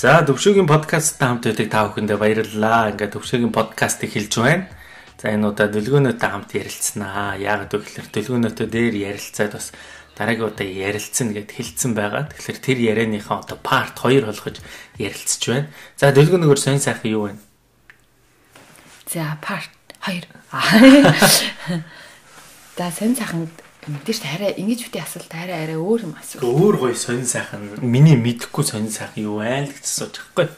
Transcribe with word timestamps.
За 0.00 0.24
төвшөөгийн 0.24 0.64
подкасттай 0.64 1.28
хамт 1.28 1.44
байдаг 1.44 1.68
та 1.68 1.84
бүхэндээ 1.90 2.16
баярлалаа. 2.16 2.94
Ингээд 2.94 3.20
төвшөөгийн 3.20 3.52
подкаст 3.52 4.00
эхэлж 4.00 4.32
байна. 4.40 4.64
За 5.20 5.28
энэ 5.28 5.52
удаа 5.52 5.68
дэлгөөнөтэй 5.68 6.30
хамт 6.30 6.56
ярилцсанаа. 6.56 7.36
Яг 7.36 7.68
гэвэл 7.68 8.08
дэлгөөнөтэй 8.08 8.64
дээр 8.64 8.96
ярилцаад 8.96 9.60
бас 9.60 9.76
дараагийн 10.20 10.52
удаа 10.52 10.68
ярилцсан 10.68 11.32
гэд 11.32 11.56
хэлсэн 11.56 11.96
байгаа. 11.96 12.28
Тэгэхээр 12.28 12.60
тэр 12.60 12.78
ярианыхаа 12.92 13.40
одоо 13.40 13.56
part 13.56 13.96
2 13.96 14.20
болгож 14.28 14.60
ярилцж 15.00 15.42
байна. 15.48 15.72
За 15.96 16.12
дэлгөөнөөр 16.12 16.60
сонь 16.60 16.76
сайхан 16.76 17.08
юу 17.08 17.32
вэ? 17.32 17.40
За 19.08 19.40
part 19.40 19.72
2. 20.04 20.28
За 22.76 22.92
сонь 22.92 23.16
сайхан 23.16 23.48
мэдээж 23.88 24.20
арай 24.28 24.52
ингэж 24.60 24.92
бити 24.92 25.00
асуулт 25.00 25.32
арай 25.32 25.64
арай 25.64 25.80
өөр 25.80 26.04
юм 26.04 26.12
асуулт. 26.20 26.44
Өөр 26.44 26.76
гоё 26.84 26.92
сонь 26.92 27.24
сайхан 27.24 27.80
миний 27.80 28.20
мэдэхгүй 28.20 28.64
сонь 28.68 28.92
сайхан 28.92 29.24
юу 29.24 29.40
вэ 29.40 29.72
гэж 29.72 29.88
асууж 29.88 30.20
байхгүй. 30.20 30.52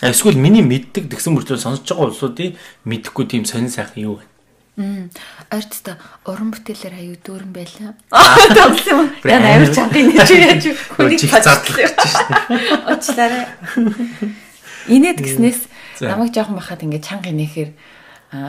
Эсвэл 0.00 0.40
миний 0.40 0.64
мэддэг 0.64 1.12
тэгсэн 1.12 1.36
мөртлөө 1.36 1.60
сонсож 1.60 1.84
байгаа 1.92 2.08
улсуудын 2.08 2.56
мэдэхгүй 2.88 3.24
тийм 3.28 3.44
сонь 3.44 3.68
сайхан 3.68 4.00
юу 4.00 4.16
вэ? 4.16 4.31
Мм. 4.76 5.12
Ойртоо 5.52 6.00
уран 6.24 6.48
бүтээлэр 6.48 6.94
аюу 6.96 7.16
дүүрэн 7.20 7.52
байлаа. 7.52 7.92
Тэгсэн 8.08 8.96
юм. 8.96 9.08
Яа 9.20 9.60
авир 9.60 9.68
чангийн 9.68 10.08
нэг 10.08 10.24
чи 10.24 10.40
яаж 10.40 10.64
хүнийг 10.96 11.20
задлах 11.28 11.76
гэж 11.76 11.92
шээ. 11.92 12.28
Очлаарай. 12.88 13.44
Инээд 14.88 15.20
гиснээс 15.20 15.68
намайг 16.00 16.32
жоохон 16.32 16.56
бахад 16.56 16.80
ингээд 16.80 17.04
чанга 17.04 17.28
инехээр 17.36 17.76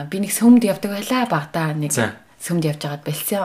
би 0.08 0.16
нэг 0.16 0.32
сөмд 0.32 0.64
явдаг 0.64 0.96
байлаа 0.96 1.28
багтаа 1.28 1.76
нэг 1.76 1.92
сөмд 1.92 2.64
явж 2.72 2.80
байгаад 2.80 3.04
бэлсэн 3.04 3.44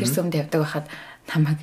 Тэр 0.00 0.08
сүмд 0.08 0.32
явдаг 0.32 0.64
байхад 0.64 0.86
намайг 1.28 1.60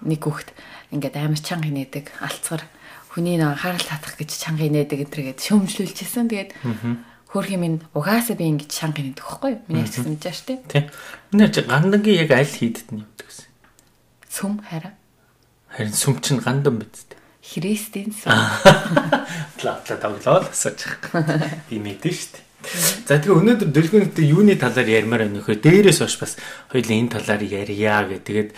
нэг 0.00 0.24
хүүхэд 0.24 0.50
ингээд 0.96 1.20
амар 1.20 1.40
чанга 1.40 1.68
инээдэг 1.68 2.16
алцгар 2.24 2.64
хүний 3.12 3.36
анхаарал 3.36 3.84
татах 3.84 4.16
гэж 4.16 4.40
чанга 4.40 4.64
инээдэг 4.64 5.04
энэ 5.04 5.12
төргээд 5.12 5.40
шөмжлүүлчихсэн. 5.44 6.32
Тэгээд 6.32 6.50
хөөрхи 7.30 7.58
минь 7.58 7.82
угаасаа 7.92 8.36
би 8.38 8.46
ингэж 8.50 8.70
чанга 8.70 9.02
инээдэг 9.02 9.24
байхгүй 9.24 9.50
юу? 9.52 9.62
Миний 9.66 9.86
ч 9.86 9.98
гэсэн 10.00 10.16
жааш 10.22 10.40
тий. 10.46 10.58
Тий. 10.70 10.84
Миний 11.32 11.50
чи 11.50 11.60
гандангийн 11.66 12.22
яг 12.22 12.30
аль 12.32 12.46
хийдэд 12.46 12.88
нь 12.94 13.02
явдаг 13.02 13.26
гэсэн. 13.26 13.48
Сүм 14.30 14.54
хараа. 14.62 14.94
Харин 15.74 15.94
сүм 15.94 16.14
чинь 16.22 16.40
гандан 16.40 16.78
биз 16.80 17.04
дээ. 17.10 17.20
Христийн 17.42 18.10
сүм. 18.14 18.30
Тлаатла 19.58 19.96
тоглоод 19.98 20.50
асууж 20.50 20.80
байгаа. 21.12 21.50
Би 21.68 21.82
мэдэн 21.82 22.14
шүү 22.14 22.30
дээ. 22.34 22.46
За 23.06 23.20
тэгээ 23.22 23.38
өнөөдөр 23.38 23.70
дэлгүүртээ 23.70 24.26
юуны 24.32 24.58
талаар 24.58 24.88
ярмаар 24.90 25.22
байна 25.26 25.38
нөхөө 25.38 25.62
дээрээс 25.62 26.02
хойш 26.02 26.16
бас 26.18 26.32
хоёул 26.72 26.90
энэ 26.90 27.14
талаар 27.14 27.42
ярья 27.46 28.02
гэ. 28.10 28.26
Тэгээд 28.26 28.50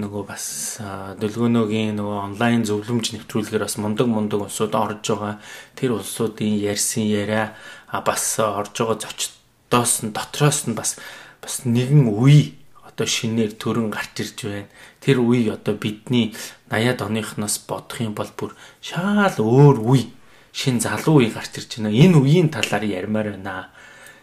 нөгөө 0.00 0.22
бас 0.24 0.80
дэлгөөнөөгийн 1.20 2.00
нөгөө 2.00 2.18
онлайн 2.32 2.64
зөвлөмж 2.64 3.12
нэвтрүүлгээр 3.12 3.64
бас 3.68 3.76
мундаг 3.76 4.08
мундаг 4.08 4.40
улсууд 4.48 4.72
орж 4.72 5.04
байгаа. 5.12 5.36
Тэр 5.76 6.00
улсуудын 6.00 6.56
ярьсан 6.64 7.04
яриа 7.04 7.52
бас 7.92 8.40
орж 8.40 8.72
байгаа 8.72 8.96
зочдоос 9.04 9.92
нь 10.08 10.16
дотроос 10.16 10.64
нь 10.64 10.72
бас 10.72 10.96
бас 11.44 11.68
нэгэн 11.68 12.08
үе 12.08 12.56
одоо 12.80 13.04
шинээр 13.04 13.52
төрөн 13.60 13.92
гарч 13.92 14.16
ирж 14.24 14.38
байна. 14.48 14.72
Тэр 15.04 15.20
үе 15.20 15.52
одоо 15.52 15.76
бидний 15.76 16.32
80-ад 16.72 17.12
оныхноос 17.12 17.60
бодох 17.68 18.00
юм 18.00 18.16
бол 18.16 18.32
бүр 18.32 18.56
шаал 18.80 19.36
өөр 19.36 19.76
үе 19.92 20.08
шин 20.56 20.80
залуу 20.80 21.20
үе 21.20 21.28
гарч 21.28 21.60
ирж 21.60 21.84
байна. 21.84 21.92
Энэ 21.92 22.16
үеийн 22.16 22.48
талаар 22.48 22.84
ярмаар 22.88 23.36
байна. 23.36 23.68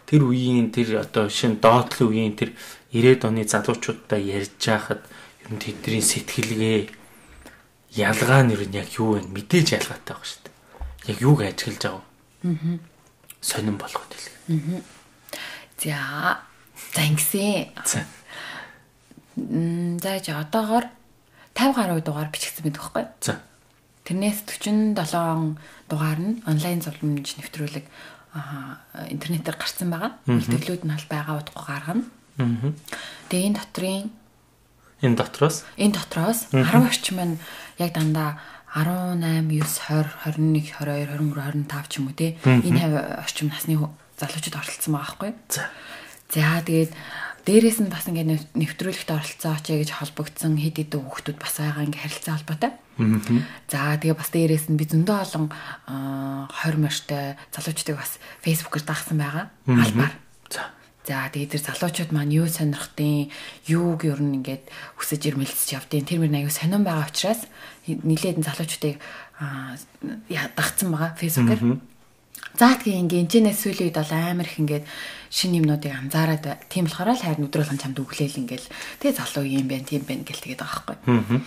Тэр 0.09 0.25
үеийн 0.25 0.73
тэр 0.73 1.05
одоо 1.05 1.29
шин 1.29 1.61
доотлын 1.61 2.09
үеийн 2.09 2.33
тэр 2.33 2.58
90-ад 2.89 3.29
оны 3.29 3.45
залуучуудтай 3.45 4.21
ярьж 4.33 4.58
байхад 4.58 5.05
тэдний 5.58 6.04
сэтгэлгээ 6.05 6.80
ялгаа 7.98 8.45
нь 8.45 8.54
юу 8.54 8.61
яг 8.70 8.89
юу 8.93 9.17
вэ? 9.17 9.26
Мэдээж 9.33 9.82
ялгаатай 9.82 10.14
баг 10.14 10.26
шүү 10.27 10.42
дээ. 10.45 10.54
Яг 11.10 11.17
юуг 11.26 11.39
ажиглаж 11.42 11.82
байгаа. 11.82 12.05
Аа. 12.45 12.77
Сонирн 13.42 13.82
болгоод 13.82 14.14
хэлээ. 14.14 14.83
Аа. 15.82 16.43
За. 16.93 17.02
Ингэсэн. 17.02 17.73
За. 17.82 18.05
Мм 19.39 19.98
за 19.98 20.21
жи 20.21 20.36
одоогоор 20.36 20.86
50 21.55 21.73
гаруй 21.73 22.02
дугаар 22.05 22.30
бичигдсэн 22.30 22.64
байдаг 22.70 22.83
байхгүй? 22.83 23.05
За. 23.26 23.42
Тэрнээс 24.05 24.45
47 24.45 24.98
дугаар 25.89 26.20
нь 26.20 26.42
онлайн 26.45 26.82
зовломж 26.86 27.42
нэвтрүүлэг 27.42 27.86
интернетээр 29.09 29.58
гарсан 29.58 29.89
байгаа. 29.89 30.14
Үлдэглүүд 30.30 30.86
нь 30.86 30.93
аль 30.93 31.09
байгаа 31.09 31.42
удахгүй 31.42 31.65
гаргана. 31.65 32.05
Тэгээ 33.30 33.48
энэ 33.49 33.58
дотрын 33.58 34.14
энэ 35.02 35.15
дотроос 35.20 35.65
энэ 35.80 35.95
дотроос 35.95 36.52
10 36.52 36.65
орчим 36.87 37.17
нь 37.20 37.36
яг 37.80 37.92
дандаа 37.95 38.39
18, 38.70 39.17
9, 39.49 39.49
20, 39.49 40.05
21, 40.30 40.70
22, 40.77 41.10
23, 41.10 41.65
25 41.65 41.89
ч 41.89 41.93
юм 41.98 42.05
уу 42.05 42.14
те. 42.14 42.37
Энэ 42.45 42.86
50 42.86 43.26
орчим 43.26 43.48
насны 43.49 43.73
залуучууд 44.20 44.59
оролцсон 44.61 44.93
байгаа 44.93 45.09
байхгүй. 45.09 45.32
За. 45.49 45.64
За 46.30 46.61
тэгээд 46.61 46.92
Дээрээс 47.49 47.82
нь 47.82 47.89
бас 47.89 48.05
ингээд 48.05 48.54
нэвтрүүлэгт 48.54 49.09
оролцсон 49.09 49.58
очие 49.58 49.82
гэж 49.82 49.98
холбогдсон 49.98 50.54
хэд 50.59 50.86
хэдэн 50.86 51.02
хүүхдүүд 51.02 51.38
бас 51.42 51.58
байгаа 51.58 51.82
ингээд 51.88 52.04
харилцаа 52.05 52.33
холбоотой. 52.38 52.71
За 53.71 53.98
тэгээ 53.98 54.14
бас 54.21 54.30
дээрээс 54.30 54.65
нь 54.70 54.77
би 54.77 54.86
зөндөө 54.86 55.17
олон 55.17 55.45
20 55.89 56.77
морьтой 56.77 57.39
залуучдыг 57.49 57.95
бас 57.98 58.21
фэйсбүүкээр 58.45 58.86
дагсан 58.86 59.17
байгаа. 59.17 59.45
Албаар. 59.65 60.14
За. 60.52 60.61
За 61.08 61.32
тэгээд 61.32 61.55
тэр 61.55 61.64
залуучууд 61.64 62.11
маань 62.11 62.36
юу 62.36 62.48
сонирхдیں۔ 62.52 63.32
Юуг 63.71 64.04
ер 64.04 64.20
нь 64.20 64.43
ингээд 64.43 64.67
хүсэж 64.99 65.21
ирмэлцэж 65.32 65.80
явдیں۔ 65.80 66.04
Тэр 66.05 66.20
мөр 66.21 66.36
аягүй 66.36 66.54
сонирн 66.54 66.83
байгаа 66.83 67.08
учраас 67.08 67.48
нилээд 67.87 68.43
залуучуудыг 68.43 68.99
дагцсан 70.59 70.89
байгаа 70.92 71.15
фэйсбүүкээр. 71.15 71.64
За 72.59 72.76
тэгээ 72.76 72.99
ингээ 73.08 73.23
энэчнээс 73.23 73.59
сүүлийн 73.64 73.88
үед 73.89 73.98
бол 73.99 74.11
амар 74.11 74.48
их 74.48 74.59
ингээд 74.59 74.86
шинэ 75.32 75.64
юмнуудыг 75.64 75.93
анзаараад 75.95 76.45
тийм 76.67 76.92
болохоор 76.92 77.15
л 77.15 77.23
хайр 77.23 77.39
өдрөөл 77.39 77.71
хам 77.71 77.80
чамд 77.80 77.99
өглөөл 78.04 78.42
ингээл 78.43 78.67
тэгээ 78.99 79.17
залуу 79.17 79.45
юм 79.48 79.67
байна 79.71 79.88
тийм 79.88 80.04
байна 80.04 80.27
гэл 80.27 80.43
тэгээд 80.43 80.61
байгаа 80.61 80.83
байхгүй. 80.99 81.39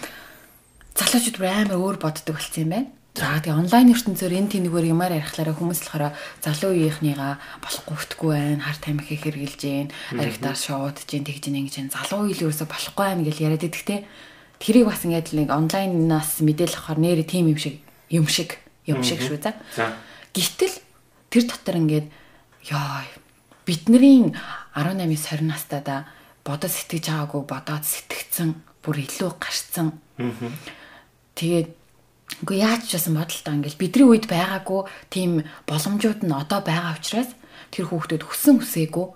Залуучууд 0.96 1.36
бүр 1.36 1.48
амар 1.52 1.76
өөр 1.76 1.96
боддог 2.00 2.34
болсон 2.38 2.64
юм 2.64 2.70
байна. 2.72 2.88
За 3.12 3.36
тэгээ 3.44 3.60
онлайн 3.60 3.92
ертөнцөөр 3.92 4.32
энэ 4.40 4.52
тэнэгөр 4.56 4.88
юмар 4.88 5.12
ярихлаараа 5.12 5.52
хүмүүс 5.52 5.84
болохоор 5.84 6.16
залуу 6.40 6.72
үеийнхнийгаа 6.72 7.36
болохгүй 7.60 7.96
хөтггүй 8.00 8.30
байна, 8.32 8.64
хар 8.64 8.78
тамхи 8.80 9.20
хэрглэж 9.20 9.60
гин, 9.60 9.88
аригтаар 10.16 10.56
шуудж 10.56 11.04
гин, 11.04 11.28
тэгж 11.28 11.44
гин 11.44 11.60
ингэж 11.60 11.92
залуу 11.92 12.32
үйл 12.32 12.48
ерөөсө 12.48 12.64
болохгүй 12.64 13.04
байна 13.04 13.28
гэл 13.28 13.44
яриад 13.52 13.68
идэх 13.68 13.84
те. 13.84 14.08
Тэрийг 14.56 14.88
бас 14.88 15.04
ингээд 15.04 15.36
нэг 15.36 15.52
онлайнаас 15.52 16.40
мэдээлэл 16.40 16.72
авахар 16.80 16.98
нэрээ 17.04 17.28
тийм 17.28 17.52
юм 17.52 17.60
шиг 17.60 17.84
юм 18.08 18.24
шиг 18.32 18.56
юм 18.88 19.04
шиг 19.04 19.20
шүү 19.20 19.44
за. 19.44 19.60
Гэтэл 20.32 20.80
тэр 21.28 21.44
дотор 21.52 21.76
ингээд 21.84 22.08
ёо 22.72 23.04
бидний 23.68 24.32
18-ийн 24.72 25.20
сорин 25.20 25.52
настайда 25.52 26.08
бодож 26.48 26.72
сэтгэж 26.72 27.12
байгаагүй 27.12 27.42
бодоод 27.44 27.84
сэтгэцэн 27.84 28.56
бүр 28.80 29.04
илүү 29.04 29.36
гарцсан. 29.36 30.00
Тэгээд 31.36 31.81
үгүй 32.40 32.64
яаж 32.64 32.88
ч 32.88 32.96
байсан 32.96 33.14
бодолтой 33.20 33.54
ингээл 33.54 33.80
бидний 33.82 34.06
үед 34.08 34.24
байгаагүй 34.30 34.80
тийм 35.12 35.44
боломжууд 35.68 36.20
нь 36.24 36.32
одоо 36.32 36.60
байгаа 36.64 36.96
учраас 36.96 37.30
тэр 37.72 37.88
хүүхдүүд 37.92 38.22
хүссэн 38.24 38.56
хүсээгүй 38.60 39.06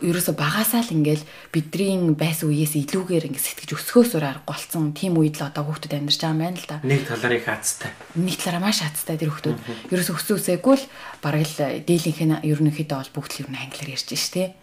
ерөөсө 0.00 0.32
багасаа 0.32 0.80
л 0.80 0.94
ингээл 0.94 1.24
бидний 1.52 2.16
байсан 2.16 2.48
үеэс 2.48 2.80
илүүгээр 2.80 3.28
ингээд 3.28 3.44
сэтгэж 3.44 3.70
өсгөөсөөр 3.76 4.24
аргагүй 4.24 4.48
болсон 4.48 4.96
тийм 4.96 5.20
үед 5.20 5.36
л 5.36 5.46
одоо 5.52 5.68
хүүхдүүд 5.68 5.92
амьдарч 6.00 6.20
байгаа 6.22 6.32
юм 6.32 6.40
байна 6.40 6.56
л 6.56 6.68
да. 6.70 6.76
Нэг 6.80 7.02
талаараа 7.04 7.36
их 7.36 7.46
хацтай. 7.46 7.90
Нэг 8.16 8.36
талаараа 8.40 8.62
маш 8.64 8.80
хацтай 8.80 9.16
тэр 9.20 9.30
хүүхдүүд. 9.36 9.58
Ерөөсө 9.92 10.16
өссөн 10.16 10.36
үсээгүй 10.40 10.76
л 10.80 10.86
бараг 11.20 11.44
л 11.44 11.56
дийлийнх 11.84 12.20
нь 12.24 12.40
ерөнхийдөө 12.40 12.98
бол 13.04 13.14
бүгд 13.20 13.32
л 13.36 13.40
ер 13.44 13.48
нь 13.52 13.60
англиар 13.60 13.92
ярьж 13.92 14.08
штэ. 14.16 14.56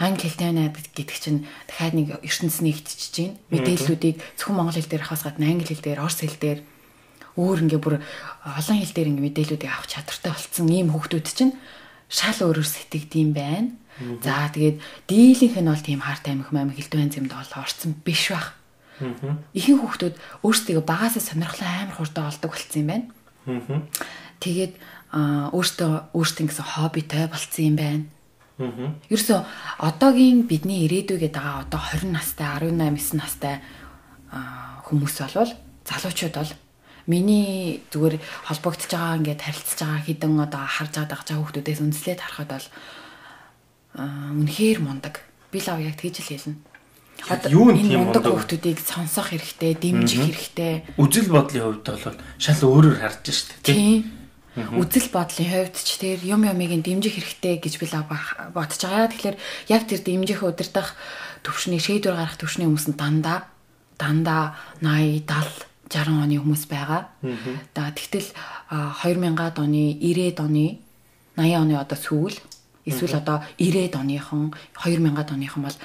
Англи 0.00 0.24
хэлтэй 0.24 0.46
байна 0.48 0.72
гэдэг 0.72 1.18
чинь 1.20 1.44
дахиад 1.68 1.94
нэг 1.94 2.08
ертөнцийн 2.24 2.64
нэгтчихэж 2.72 3.14
байна. 3.20 3.36
Мэдээллүүдийг 3.52 4.16
зөвхөн 4.40 4.56
монгол 4.56 4.78
хэл 4.80 4.90
дээр 4.90 5.04
гадна 5.04 5.44
англи 5.44 5.68
хэл 5.68 5.84
дээр, 5.84 6.00
орс 6.00 6.24
хэл 6.24 6.40
дээр 6.40 6.60
өөр 7.40 7.58
ингээ 7.64 7.80
бүр 7.80 7.96
олон 8.44 8.76
хэл 8.84 8.94
дээр 8.96 9.10
ингээ 9.16 9.26
мэдээллүүдийг 9.26 9.72
авах 9.72 9.88
чадвартай 9.88 10.30
болсон 10.36 10.68
ийм 10.68 10.92
хүүхдүүд 10.92 11.26
чинь 11.32 11.56
шал 12.12 12.38
өөрөөр 12.44 12.68
сэтгэдэм 12.68 13.30
байна 13.32 13.80
За 14.00 14.48
тэгээд 14.48 14.80
дийлийнх 15.04 15.60
нь 15.60 15.68
бол 15.68 15.84
тийм 15.84 16.00
харт 16.00 16.24
амих 16.24 16.52
мамих 16.56 16.80
хилдвэн 16.80 17.12
зэмд 17.12 17.36
бол 17.36 17.52
орцсон 17.60 17.92
биш 18.00 18.32
байх. 18.32 18.56
Ихэнх 19.52 19.80
хүүхдүүд 19.84 20.16
өөрсдөө 20.40 20.80
багасаа 20.88 21.20
сонирхлоо 21.20 21.68
амар 21.68 21.96
хурдан 22.00 22.32
олдог 22.32 22.56
болсон 22.56 22.80
юм 22.80 22.88
байна. 22.88 23.06
Тэгээд 24.40 24.72
өөртөө 25.52 25.92
өөртөө 26.16 26.44
гэсэн 26.48 26.64
хоббитой 26.64 27.28
болцсон 27.28 27.64
юм 27.68 27.76
байна. 27.76 28.04
Ерөөсө 29.12 29.36
одоогийн 29.84 30.48
бидний 30.48 30.88
ирээдүйгээд 30.88 31.36
байгаа 31.36 31.68
одоо 31.68 31.80
20 31.92 32.08
настай 32.16 32.48
18 32.56 32.80
9 32.80 33.20
настай 33.20 33.60
хүмүүс 34.88 35.16
болвол 35.20 35.52
залуучууд 35.84 36.34
бол 36.40 36.52
миний 37.10 37.82
зүгээр 37.90 38.22
холбогдож 38.46 38.86
байгаа 38.86 39.18
ингээд 39.18 39.42
харилцаж 39.42 39.78
байгаа 39.82 40.06
хідэн 40.06 40.34
одоо 40.38 40.62
харж 40.62 40.92
байгаа 40.94 41.10
дагж 41.10 41.26
байгаа 41.26 41.42
хүмүүсээс 41.50 41.82
үнслээд 41.82 42.20
харахад 42.22 42.50
бол 42.54 42.68
үнэхээр 43.98 44.78
мундаг. 44.78 45.14
Би 45.50 45.58
л 45.58 45.74
яг 45.82 45.98
тэгж 45.98 46.16
л 46.22 46.30
хэлнэ. 46.30 46.56
Юу 47.50 47.74
энэ 47.74 47.98
мундаг 47.98 48.22
хүмүүсийг 48.22 48.78
сонсох 48.78 49.34
хэрэгтэй, 49.34 49.74
дэмжих 49.74 50.22
хэрэгтэй. 50.54 50.74
Үжил 50.94 51.28
бодлын 51.28 51.82
хувьд 51.82 51.86
бол 51.90 52.16
шал 52.38 52.62
өөрөөр 52.62 52.96
харж 53.02 53.26
штэ 53.28 53.54
тийм. 53.66 54.06
Үзэл 54.56 55.14
бодлын 55.14 55.50
хувьд 55.50 55.76
ч 55.78 56.00
тэр 56.00 56.18
юм 56.26 56.46
юмыг 56.46 56.80
дэмжих 56.82 57.18
хэрэгтэй 57.18 57.60
гэж 57.60 57.74
би 57.78 57.86
л 57.90 58.06
бодож 58.54 58.80
байгаа. 58.82 59.10
Тэгэхээр 59.10 59.36
яг 59.68 59.82
тэр 59.86 60.00
дэмжих 60.00 60.40
удирдах 60.42 60.98
төвшний 61.46 61.78
шийдвэр 61.78 62.18
гаргах 62.18 62.40
төвшний 62.40 62.66
хүмүүс 62.66 62.88
нь 62.90 62.98
дандаа 62.98 63.46
дандаа 64.00 64.56
80 64.82 65.28
70 65.28 65.69
60 65.90 66.22
оны 66.22 66.38
хүмүүс 66.38 66.64
байгаа. 66.70 67.10
За 67.74 67.90
тэгтэл 67.90 68.30
2000-ад 68.70 69.58
оны 69.58 69.98
90-ад 69.98 70.38
оны 70.40 70.78
80 71.36 71.66
оны 71.66 71.74
одоо 71.76 71.98
сүүл 71.98 72.36
эсвэл 72.86 73.18
одоо 73.18 73.42
90-ад 73.58 73.98
оныхон 73.98 74.54
2000-ад 74.78 75.28
оныхон 75.34 75.62
бол 75.66 75.78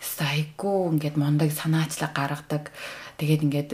сайгуу 0.00 0.92
ингээд 0.92 1.16
мундаг 1.16 1.50
санаачлаг 1.50 2.12
гаргадаг. 2.12 2.70
Тэгээд 3.16 3.44
ингээд 3.48 3.70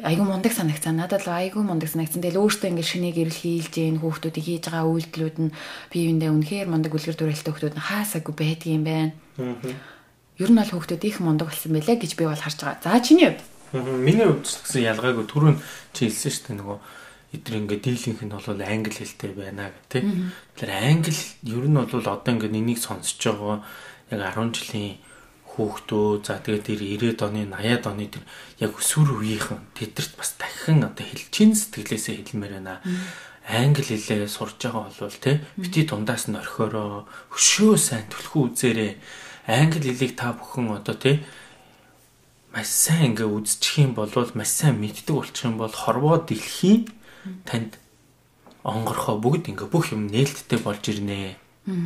айгүй 0.00 0.24
мундаг 0.24 0.56
санагцаа 0.56 0.96
надад 0.96 1.28
л 1.28 1.36
айгүй 1.36 1.60
мундаг 1.60 1.92
санагцсан. 1.92 2.24
Тэгэл 2.24 2.40
өөртөө 2.40 2.72
ингээд 2.72 2.88
шинийг 2.88 3.16
ирэл 3.20 3.36
хийлж 3.44 3.68
гин 3.68 4.00
хүүхдүүдийг 4.00 4.46
хийж 4.48 4.64
байгаа 4.72 4.88
үйлдэлүүд 4.88 5.36
нь 5.36 5.52
биеиндээ 5.92 6.32
үнэхээр 6.32 6.68
мундаг 6.72 6.96
үлгэр 6.96 7.12
дуурайлтай 7.12 7.52
хүүхдүүд 7.52 7.76
нь 7.76 7.86
хаасаагүй 7.92 8.34
байдгийм 8.40 8.84
байна. 8.88 9.12
Ер 10.40 10.48
нь 10.48 10.56
бол 10.56 10.72
хүүхдүүд 10.72 11.04
их 11.04 11.20
мундаг 11.20 11.52
болсон 11.52 11.76
байлаа 11.76 11.96
гэж 12.00 12.12
би 12.16 12.24
бол 12.24 12.40
харж 12.40 12.58
байгаа. 12.64 12.80
За 12.80 13.04
чиний 13.04 13.28
хувьд 13.28 13.44
Миний 13.72 14.26
хувьд 14.26 14.46
гэсэн 14.50 14.82
ялгаагүй 14.82 15.26
түрүүн 15.30 15.56
чи 15.94 16.10
хэлсэн 16.10 16.30
шүү 16.34 16.44
дээ 16.50 16.58
нөгөө 16.58 16.78
эдгээр 17.30 17.58
ингээд 17.62 17.84
дийлийнх 17.86 18.22
нь 18.26 18.34
бол 18.34 18.62
англи 18.66 18.90
хэлтэй 18.98 19.30
байна 19.30 19.70
гэх 19.70 19.86
тээ. 19.86 20.02
Тэгэхээр 20.58 20.72
англи 20.74 21.14
ер 21.46 21.66
нь 21.70 21.78
бол 21.78 21.94
одоо 21.94 22.32
ингээд 22.34 22.58
энийг 22.58 22.82
сонсож 22.82 23.22
байгаа 23.22 23.62
яг 24.10 24.34
10 24.34 24.50
жилийн 24.58 24.98
хүүхдөө 25.54 26.06
за 26.26 26.42
тэгээд 26.42 26.66
тэр 26.66 26.80
90-ад 27.14 27.22
оны 27.30 27.42
80-ад 27.46 27.86
оны 27.86 28.06
тэр 28.10 28.24
яг 28.58 28.72
өсвөр 28.74 29.22
үеийнхэн 29.22 29.60
тэдэрт 29.78 30.12
бас 30.18 30.34
дахин 30.34 30.82
одоо 30.82 31.06
хэлчин 31.06 31.54
сэтгэлээсээ 31.54 32.26
хэлмээр 32.26 32.54
байна. 32.58 32.82
Англи 33.46 33.86
хэлээ 33.86 34.26
сурж 34.26 34.58
байгаа 34.58 34.90
бол 34.90 35.14
тий 35.22 35.38
бити 35.54 35.86
дундаас 35.86 36.26
нь 36.26 36.38
орхиороо 36.38 37.06
өшөө 37.34 37.78
сайн 37.78 38.10
түлхүү 38.10 38.42
үзээрээ 38.50 38.92
англи 39.46 39.90
хэлийг 39.94 40.14
та 40.18 40.34
бүхэн 40.34 40.70
одоо 40.74 40.94
тий 40.98 41.22
маш 42.50 42.66
сайн 42.66 43.14
ингээ 43.14 43.30
үзчих 43.30 43.78
юм 43.78 43.94
бол 43.94 44.10
маш 44.34 44.50
сайн 44.50 44.82
мэддэг 44.82 45.14
болчих 45.14 45.46
юм 45.46 45.56
бол 45.62 45.70
хорвоо 45.70 46.18
дэлхийн 46.18 46.90
танд 47.46 47.78
онгорхоо 48.66 49.22
бүгд 49.22 49.54
ингээ 49.54 49.70
бүх 49.70 49.94
юм 49.94 50.10
нээлттэй 50.10 50.58
болж 50.58 50.82
ирнэ. 50.90 51.38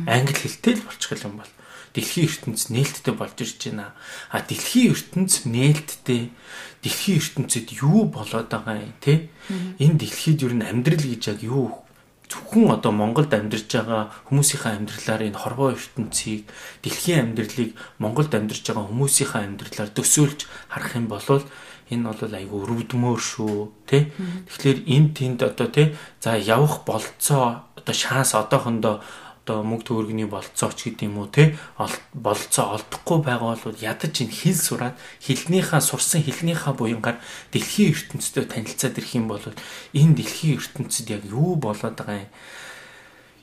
Англи 0.09 0.33
хэлтэй 0.33 0.81
л 0.81 0.85
болчих 0.89 1.21
юм 1.21 1.37
бол 1.37 1.51
дэлхийн 1.93 2.25
ертөнц 2.25 2.73
нээлттэй 2.73 3.13
болж 3.13 3.37
ирж 3.37 3.61
байна. 3.69 3.93
А 4.33 4.41
дэлхийн 4.41 4.91
ертөнц 4.91 5.45
нээлттэй 5.45 6.33
дэлхийн 6.81 7.19
ертөнцид 7.21 7.69
юу 7.77 8.09
болоод 8.09 8.49
байгаа 8.49 8.81
юм 8.81 8.93
те? 8.99 9.29
Энэ 9.77 10.01
дэлхийд 10.01 10.43
юу 10.43 10.51
н 10.57 10.65
амьдрал 10.65 11.05
гэж 11.05 11.23
яг 11.29 11.39
юу 11.45 11.84
зөвхөн 12.29 12.73
одоо 12.73 12.91
Монголд 12.91 13.31
амьдарч 13.33 13.69
байгаа 13.69 14.09
хүмүүсийнхээ 14.29 14.73
амьдралаар 14.77 15.21
энэ 15.29 15.41
хорвоо 15.41 15.77
ертөнцийг 15.77 16.49
дэлхийн 16.81 17.35
амьдралыг 17.35 17.71
Монголд 18.01 18.31
амьдарч 18.33 18.63
байгаа 18.65 18.89
хүмүүсийнхээ 18.89 19.43
амьдралаар 19.45 19.91
төсөөлж 19.93 20.39
харах 20.69 20.93
юм 20.97 21.07
бол 21.11 21.21
энэ 21.91 22.03
бол 22.09 22.33
айгүй 22.33 22.59
өрөвдмөр 22.65 23.19
шүү 23.21 23.55
тий 23.85 24.09
Тэгэхээр 24.49 24.79
энэ 24.89 25.09
тэнд 25.13 25.39
одоо 25.45 25.67
тий 25.69 25.93
за 26.17 26.33
явах 26.33 26.81
болцоо 26.81 27.69
одоо 27.77 27.93
шанс 27.93 28.33
одоохондоо 28.33 29.05
одоо 29.45 29.61
мөнгө 29.61 29.85
төгрөгийн 29.85 30.25
болцооч 30.25 30.89
гэдэг 30.89 31.05
юм 31.05 31.21
уу 31.21 31.29
те 31.29 31.53
болцоо 32.17 32.81
олдохгүй 32.81 33.19
байгаа 33.21 33.53
бол 33.61 33.77
ядаж 33.77 34.25
ин 34.25 34.33
хэл 34.33 34.57
сураад 34.57 34.97
хэлнийхаа 35.21 35.85
сурсан 35.85 36.25
хэлнийхаа 36.25 36.73
буянгаар 36.73 37.21
дэлхийн 37.53 37.93
ертөнцтэй 37.93 38.49
танилцаад 38.49 38.97
ирэх 38.97 39.13
юм 39.13 39.29
бол 39.29 39.45
энэ 39.93 40.17
дэлхийн 40.17 40.57
ертөнцид 40.57 41.13
яг 41.13 41.23
юу 41.29 41.61
болоод 41.61 41.93
байгаа 41.93 42.25
юм? 42.25 42.33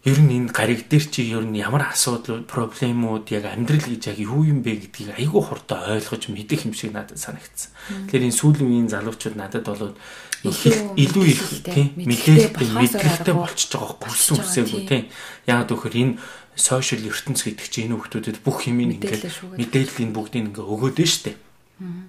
Ер 0.03 0.19
нь 0.19 0.35
энэ 0.35 0.51
гариг 0.51 0.91
дээр 0.91 1.07
чи 1.07 1.31
ер 1.31 1.47
нь 1.47 1.63
ямар 1.63 1.87
асуудал 1.95 2.43
проблемууд 2.43 3.31
яг 3.31 3.47
амьдрал 3.47 3.87
гэж 3.87 4.03
яг 4.11 4.19
юу 4.19 4.43
юм 4.43 4.67
бэ 4.67 4.91
гэдгийг 4.91 5.15
айгүй 5.15 5.39
хурдан 5.39 5.87
ойлгож 5.87 6.27
мэдэх 6.35 6.67
юм 6.67 6.75
шиг 6.75 6.91
надад 6.91 7.23
санагдсан. 7.23 7.71
Тэгэхээр 8.11 8.27
энэ 8.27 8.35
сүүлийн 8.35 8.67
үеийн 8.67 8.91
залуучууд 8.91 9.39
надад 9.39 9.63
болоод 9.63 9.95
илүү 10.43 11.27
их 11.31 11.43
тийм 11.63 11.95
мэдээлэлтэй 11.95 12.67
мэдлэгтэй 12.75 13.35
болчихж 13.35 13.73
байгаа 13.79 13.97
гүрсэн 14.03 14.43
үсээгүй 14.43 14.83
тийм. 14.91 15.05
яг 15.47 15.71
гэхээр 15.71 15.97
энэ 16.03 16.15
сошиал 16.59 17.07
ертөнц 17.07 17.47
гэдэг 17.47 17.69
чинь 17.71 17.87
энэ 17.87 18.03
хүмүүстэд 18.03 18.43
бүх 18.43 18.67
юм 18.67 18.83
ингээд 18.83 19.23
мэдээллийн 19.55 20.11
бүгдийг 20.11 20.51
ингээд 20.51 20.67
өгөөд 20.67 20.99
нь 20.99 21.07
штэ 21.07 21.33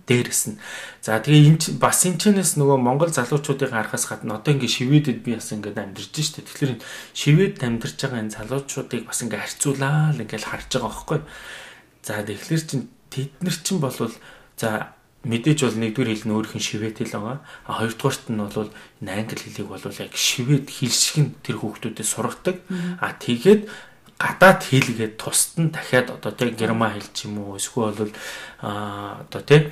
дээрэс 0.06 0.44
нь. 0.54 0.58
За 1.02 1.18
тэгээ 1.22 1.48
энэ 1.50 1.80
бас 1.80 2.04
энэ 2.06 2.20
чэнэс 2.20 2.58
нөгөө 2.60 2.78
монгол 2.78 3.14
залуучуудыг 3.14 3.72
харахаас 3.72 4.06
гадна 4.10 4.38
одоо 4.42 4.54
ингээд 4.54 4.76
шивэдэд 4.76 5.20
би 5.24 5.38
бас 5.38 5.50
ингээд 5.54 5.78
амьдарч 5.80 6.14
штэ 6.14 6.44
тэгэхээр 6.44 6.74
шивэд 7.16 7.58
амьдарч 7.64 7.98
байгаа 7.98 8.22
энэ 8.22 8.36
залуучуудыг 8.38 9.02
бас 9.08 9.20
ингээд 9.24 9.44
харьцуулаад 9.46 10.22
ингээд 10.22 10.46
харж 10.46 10.70
байгаа 10.74 10.92
байхгүй 10.92 11.20
за 12.04 12.14
тэгэхээр 12.22 12.64
чин 12.68 12.82
тэд 13.10 13.32
нар 13.42 13.58
чин 13.64 13.78
болвол 13.80 14.16
за 14.60 14.70
мэдээж 15.24 15.60
бол 15.64 15.80
нэгдүгээр 15.80 16.12
хэл 16.12 16.28
нь 16.28 16.36
өөрийнх 16.36 16.56
нь 16.60 16.68
шивэд 16.68 16.98
хэл 17.00 17.16
байгаа. 17.16 17.38
А 17.64 17.72
хоёрдугаарт 17.80 18.26
нь 18.28 18.40
бол 18.44 18.72
англи 19.08 19.40
хэлийг 19.40 19.68
бол 19.72 19.80
яг 19.80 20.14
шивэд 20.14 20.68
хэл 20.68 20.92
шиг 20.92 21.18
нь 21.24 21.32
тэр 21.40 21.64
хүүхдүүдэд 21.64 22.08
сургадаг. 22.08 22.58
А 23.00 23.16
тэгээд 23.16 23.72
гадаад 24.20 24.62
хэлгээд 24.68 25.16
тусад 25.16 25.56
нь 25.64 25.72
дахиад 25.72 26.12
одоо 26.12 26.32
тэг 26.36 26.60
герман 26.60 27.00
хэл 27.00 27.10
ч 27.16 27.32
юм 27.32 27.40
уу 27.40 27.56
эсвэл 27.56 27.96
бол 27.96 28.14
а 28.60 29.24
одоо 29.24 29.42
тэг 29.48 29.72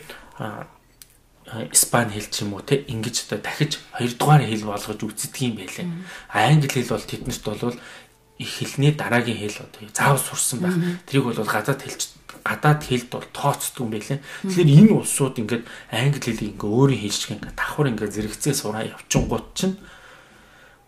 испани 1.72 2.16
хэл 2.16 2.32
ч 2.32 2.48
юм 2.48 2.56
уу 2.56 2.64
те 2.64 2.88
ингэж 2.88 3.28
одоо 3.28 3.40
дахиж 3.44 3.80
хоёрдугаар 3.92 4.44
хэл 4.48 4.72
болгож 4.72 5.00
үздэг 5.04 5.36
юм 5.44 5.56
байлээ. 5.60 5.88
Англи 6.32 6.72
хэл 6.72 6.96
бол 6.96 7.04
тэднэрт 7.04 7.44
бол 7.44 7.76
их 8.40 8.52
хэлний 8.56 8.92
дараагийн 8.96 9.40
хэл 9.40 9.68
одоо 9.68 9.84
заав 9.92 10.20
сурсан 10.24 10.60
байх. 10.64 10.76
Тэрийг 11.06 11.28
бол 11.28 11.44
гадаад 11.44 11.82
хэлч 11.84 12.02
гадаад 12.44 12.82
хэлд 12.86 13.10
бол 13.14 13.28
тооцдог 13.34 13.82
юм 13.86 13.92
байлээ. 13.94 14.20
Тэгэхээр 14.46 14.70
энэ 14.78 14.94
улсууд 14.98 15.36
ингээд 15.42 15.64
англи 15.94 16.22
хэлийг 16.22 16.52
ингээ 16.58 16.70
өөрийн 16.70 17.02
хэл 17.06 17.18
шиг 17.18 17.32
ингээ 17.38 17.54
давхар 17.56 17.88
ингээ 17.94 18.10
зэрэгцээ 18.12 18.54
сураа 18.58 18.84
явчингууд 18.90 19.48
чинь 19.58 19.76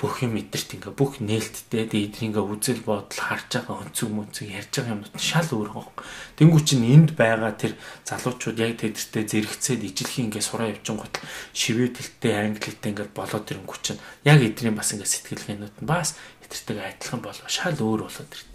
бүх 0.03 0.19
юм 0.19 0.35
мэдэрт 0.35 0.75
ингээ 0.75 0.93
бүх 0.99 1.23
нээлттэй 1.23 1.87
эдний 1.87 2.11
ингээ 2.27 2.43
үзэл 2.43 2.83
бодол 2.83 3.21
харж 3.23 3.63
байгаа 3.63 3.87
өнцөг 3.87 4.09
мөнцөг 4.11 4.51
ярьж 4.51 4.71
байгаа 4.75 4.99
юмнууд 4.99 5.15
шал 5.15 5.47
өөр 5.47 5.69
гоо. 5.71 5.95
Тэнгүү 6.35 6.61
чинь 6.67 6.83
энд 6.91 7.15
байгаа 7.15 7.55
тэр 7.55 7.79
залуучууд 8.03 8.59
яг 8.59 8.83
тэдэртээ 8.83 9.23
зэрэгцээд 9.31 9.81
ижлэх 9.87 10.19
ингээ 10.27 10.43
сураа 10.43 10.75
явчингууд 10.75 11.15
шивээ 11.55 11.95
тэлтэй 11.95 12.33
англи 12.35 12.67
хэлтэй 12.67 12.91
ингээ 12.91 13.09
болоод 13.15 13.47
ирэнгүү 13.47 13.79
чинь 13.79 14.03
яг 14.27 14.43
эдний 14.43 14.75
бас 14.75 14.91
ингээ 14.91 15.07
сэтгэлгээнүүд 15.07 15.75
нь 15.79 15.87
бас 15.87 16.19
эдэртэйгээ 16.53 16.89
адилхан 16.93 17.21
болоо 17.25 17.49
шал 17.49 17.73
өөр 17.73 18.05
болоод 18.05 18.29
ирд 18.29 18.53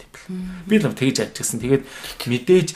Би 0.67 0.77
л 0.77 0.93
тэгж 0.93 1.25
ажигсан. 1.25 1.57
Тэгээд 1.57 1.83
мэдээж 2.29 2.69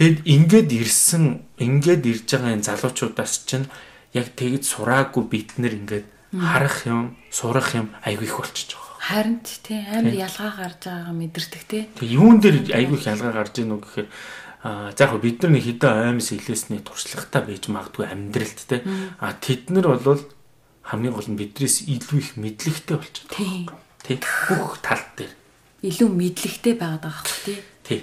тэгэд 0.00 0.18
ингээд 0.24 0.70
ирсэн 0.72 1.44
ингээд 1.60 2.02
ирж 2.08 2.24
байгаа 2.24 2.56
энэ 2.56 2.68
залуучуудаас 2.68 3.44
чинь 3.44 3.68
яг 4.16 4.32
тэгж 4.32 4.64
сураагүй 4.64 5.24
бид 5.28 5.60
нэр 5.60 5.76
ингээд 5.76 6.06
харах 6.32 6.88
юм, 6.88 7.16
сурах 7.28 7.76
юм 7.76 7.92
айгүй 8.00 8.28
их 8.28 8.36
болчихж 8.40 8.76
байгаа. 8.76 8.96
Харин 8.96 9.38
тий 9.44 9.80
амар 9.84 10.16
ялгаа 10.16 10.52
гарч 10.56 10.80
байгааг 10.88 11.16
мэдэрдэг 11.16 11.62
тий. 11.68 11.82
Тэг 11.92 12.08
юун 12.08 12.40
дээр 12.40 12.56
айгүй 12.72 12.96
их 12.96 13.06
ялгаа 13.08 13.32
гарч 13.36 13.54
ийн 13.60 13.76
үү 13.76 13.80
гэхээр 13.84 14.08
а 14.66 14.90
за 14.96 15.04
яг 15.04 15.20
бид 15.20 15.44
нар 15.44 15.60
хэдэн 15.60 16.16
аймс 16.16 16.32
хэлээсний 16.32 16.80
туршлагатай 16.80 17.42
байж 17.44 17.64
магадгүй 17.68 18.08
амьдралд 18.08 18.60
те 18.66 18.82
а 19.20 19.36
тэд 19.36 19.70
нар 19.70 20.00
бол 20.00 20.24
хамгийн 20.82 21.14
гол 21.14 21.28
нь 21.28 21.38
бидрээс 21.38 21.86
илүү 21.86 22.18
их 22.18 22.30
мэдлэгтэй 22.40 22.96
болчиход 22.98 23.30
байгаа. 23.36 23.85
Тий. 24.06 24.22
Бүх 24.46 24.78
тал 24.86 25.02
дээр 25.18 25.34
илүү 25.82 26.08
мэдлэгтэй 26.08 26.74
байгаад 26.78 27.02
байгаа 27.02 27.26
хэрэг 27.26 27.42
тий. 27.42 27.58
Тий. 27.82 28.00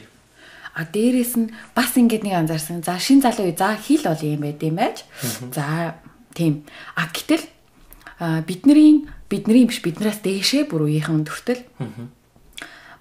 А 0.75 0.83
дээрэс 0.83 1.33
нь 1.39 1.47
бас 1.71 1.95
ингэдэг 1.95 2.27
нэг 2.27 2.35
анзаарсан. 2.43 2.83
За 2.83 2.99
шин 2.99 3.23
залуу 3.23 3.55
за 3.55 3.77
хил 3.79 4.03
бол 4.03 4.19
юм 4.19 4.41
байд 4.43 4.59
юм 4.59 4.75
байж. 4.75 5.07
За 5.55 5.95
тийм. 6.35 6.67
А 6.99 7.07
гэтэл 7.07 7.45
бидний 8.43 9.07
бидний 9.29 9.65
биш 9.65 9.79
биднээс 9.79 10.21
дээшээ 10.21 10.67
бүр 10.67 10.91
үеийнхэн 10.91 11.23
төртөл. 11.23 11.63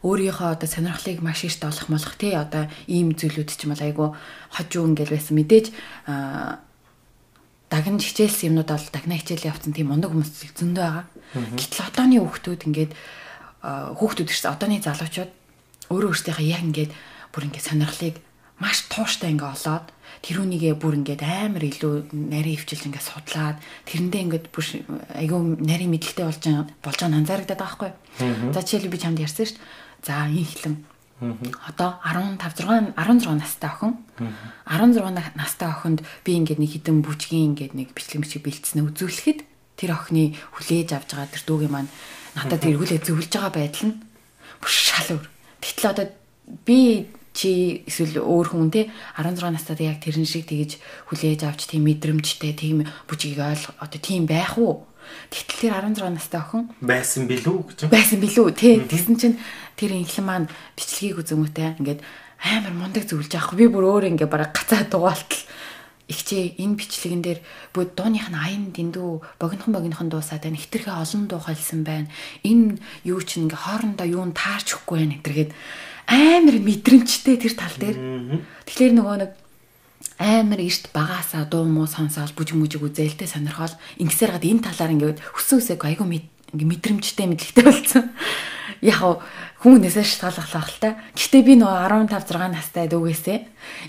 Өөрийнхөө 0.02 0.58
одоо 0.58 0.68
сонирхлыг 0.68 1.22
маш 1.22 1.46
ихт 1.46 1.62
олох 1.62 1.86
молох 1.86 2.14
тий 2.18 2.34
одоо 2.34 2.66
ийм 2.90 3.14
зүйлүүд 3.14 3.50
ч 3.54 3.66
юм 3.66 3.74
бол 3.74 3.86
айгу 3.86 4.06
хожуу 4.50 4.90
ингээл 4.90 5.14
байсан 5.14 5.38
мэдээж 5.38 5.66
дагнаж 7.72 8.04
хичээлсэн 8.04 8.52
юмнууд 8.52 8.68
бол 8.68 8.88
дагна 8.92 9.16
хичээл 9.16 9.48
явцсан 9.48 9.72
тийм 9.72 9.88
мундаг 9.88 10.12
хүмүүс 10.12 10.52
зөндөө 10.60 10.84
байгаа. 10.84 11.06
Гэтэл 11.56 11.86
одооны 11.88 12.20
хүүхдүүд 12.20 12.62
ингээд 12.68 12.92
хүүхдүүд 13.64 14.28
ирсэн 14.28 14.52
одооны 14.52 14.84
залуучууд 14.84 15.30
өөрөө 15.88 16.10
өөрсдийнхээ 16.12 16.52
яг 16.52 16.62
ингээд 16.68 16.92
бүр 17.32 17.46
ингээд 17.48 17.68
сонирхлыг 17.72 18.16
маш 18.60 18.84
тууштай 18.92 19.32
ингээ 19.32 19.48
олоод 19.56 19.86
тэрүүнийгээ 20.22 20.74
бүр 20.76 20.94
ингээд 21.00 21.22
амар 21.24 21.64
илүү 21.64 22.12
нарийн 22.12 22.60
хвчилж 22.60 22.84
ингээд 22.86 23.08
судлаад 23.08 23.58
тэрэндээ 23.88 24.22
ингээд 24.22 24.46
бүр 24.52 24.64
айгүй 25.16 25.40
нарийн 25.64 25.90
мэдлэгтэй 25.96 26.24
болж 26.28 26.44
болж 26.84 26.98
байгаа 27.00 27.18
анзаарагдаад 27.18 27.58
байгаа 27.58 27.90
байхгүй. 28.20 28.52
За 28.54 28.60
жишээлбэл 28.62 28.94
би 28.94 29.02
чамд 29.02 29.18
ярьсан 29.18 29.46
шүү 29.48 29.56
дээ. 29.56 30.06
За 30.06 30.14
энэ 30.30 30.46
хилэн 30.46 30.76
Одоо 31.22 32.02
15 32.02 32.42
6 32.42 32.94
16 32.98 33.38
настай 33.38 33.70
охин. 33.70 33.96
16 34.66 35.36
настай 35.38 35.68
охинд 35.70 36.02
би 36.26 36.34
ингээд 36.34 36.58
нэг 36.58 36.70
хідэн 36.74 37.02
бүжгийн 37.06 37.54
ингээд 37.54 37.74
нэг 37.78 37.94
бичлэг 37.94 38.26
мчиг 38.26 38.42
бэлдснэ 38.42 38.82
үзүүлэхэд 38.90 39.46
тэр 39.78 39.90
охины 39.94 40.34
хүлээж 40.58 40.98
авж 40.98 41.14
байгаа 41.14 41.30
тэр 41.30 41.44
дүүгийн 41.46 41.72
маань 41.72 41.90
надад 42.34 42.66
эргүүлээ 42.66 43.06
зөвлөж 43.06 43.30
байгаа 43.30 43.54
байдал 43.54 43.86
нь 43.90 43.96
бүр 44.58 44.70
шал 44.70 45.08
өөр. 45.14 45.26
Тэгтэл 45.62 45.90
одоо 45.94 46.06
би 46.66 47.06
чи 47.32 47.82
эсвэл 47.88 48.20
өөр 48.20 48.46
хүн 48.52 48.70
те 48.70 48.92
16 49.16 49.50
настайд 49.50 49.80
яг 49.80 49.98
тэрэн 50.04 50.28
шиг 50.28 50.46
тэгж 50.46 50.76
хүлээж 51.08 51.40
авч 51.48 51.70
тийм 51.70 51.88
мэдрэмжтэй 51.88 52.52
тийм 52.52 52.84
бүжгийг 53.08 53.40
ойл 53.40 53.64
одоо 53.80 54.00
тийм 54.00 54.28
байх 54.28 54.60
уу? 54.60 54.84
Тэгтэл 55.30 55.70
тэр 55.70 55.72
16 55.80 56.12
настай 56.12 56.40
охин 56.40 56.70
байсан 56.80 57.26
билүү 57.30 57.58
гэж. 57.68 57.78
Байсан 57.92 58.18
билүү 58.20 58.46
тий. 58.56 58.80
Тэгсэн 58.82 59.16
чинь 59.18 59.36
тэр 59.76 59.96
инхлэн 59.96 60.26
маань 60.26 60.48
бичлэгийг 60.76 61.22
үзэмүтэй 61.22 61.80
ингээд 61.80 62.00
амар 62.42 62.74
мундаг 62.74 63.06
зөвлөж 63.06 63.32
авах. 63.38 63.54
Би 63.54 63.66
бүр 63.70 63.86
өөр 63.86 64.10
ингээ 64.14 64.28
бараг 64.30 64.52
гацаа 64.54 64.86
дугаалтал 64.86 65.42
ихчээ 66.10 66.60
энэ 66.60 66.76
бичлэгэн 66.76 67.22
дээр 67.22 67.40
бүгд 67.72 67.94
дууных 67.96 68.28
нь 68.28 68.36
аян 68.36 68.64
дэндүү 68.74 69.40
богинохон 69.40 69.72
богинохон 69.72 70.08
дуусаад 70.10 70.42
байна. 70.44 70.58
Хитрхээ 70.58 70.92
олон 70.92 71.22
дуу 71.30 71.40
хойлсон 71.40 71.80
байна. 71.86 72.08
Энэ 72.42 72.82
юу 73.06 73.22
ч 73.22 73.38
ингээ 73.40 73.56
хоорондоо 73.56 74.06
юу 74.06 74.24
н 74.26 74.34
таарч 74.36 74.76
өгөхгүй 74.76 74.98
байна 74.98 75.16
гэдэргээд 75.22 75.50
амар 76.10 76.56
мэдрэмжтэй 76.60 77.36
тэр 77.38 77.54
тал 77.54 77.76
дээр. 77.78 77.96
Тэгэхээр 78.66 78.92
нөгөө 78.98 79.16
нэг 79.22 79.32
амар 80.18 80.60
эрт 80.60 80.90
багаасаа 80.92 81.48
дуу 81.48 81.64
муу 81.64 81.86
сонсоол 81.86 82.32
бүжиг 82.36 82.56
мүжиг 82.58 82.82
үзээлтэй 82.82 83.28
сонирхол 83.28 83.72
ингэсээр 84.00 84.36
гад 84.36 84.44
энэ 84.44 84.64
талаар 84.66 84.94
ингээд 84.96 85.18
хүссэн 85.22 85.58
үсэг 85.60 85.84
айгу 85.84 86.04
ингээ 86.04 86.68
мэдрэмжтэй 86.68 87.26
мэдлэгтэй 87.30 87.64
болсон. 87.64 88.12
Яг 88.82 89.22
хүмүүнээсээ 89.62 90.04
шалтгааллах 90.04 90.68
л 90.68 90.80
та. 90.82 90.98
Гэхдээ 91.14 91.42
би 91.46 91.54
нөгөө 91.56 92.10
15 92.10 92.28
6 92.28 92.50
настай 92.50 92.86
дүүгээсээ 92.90 93.38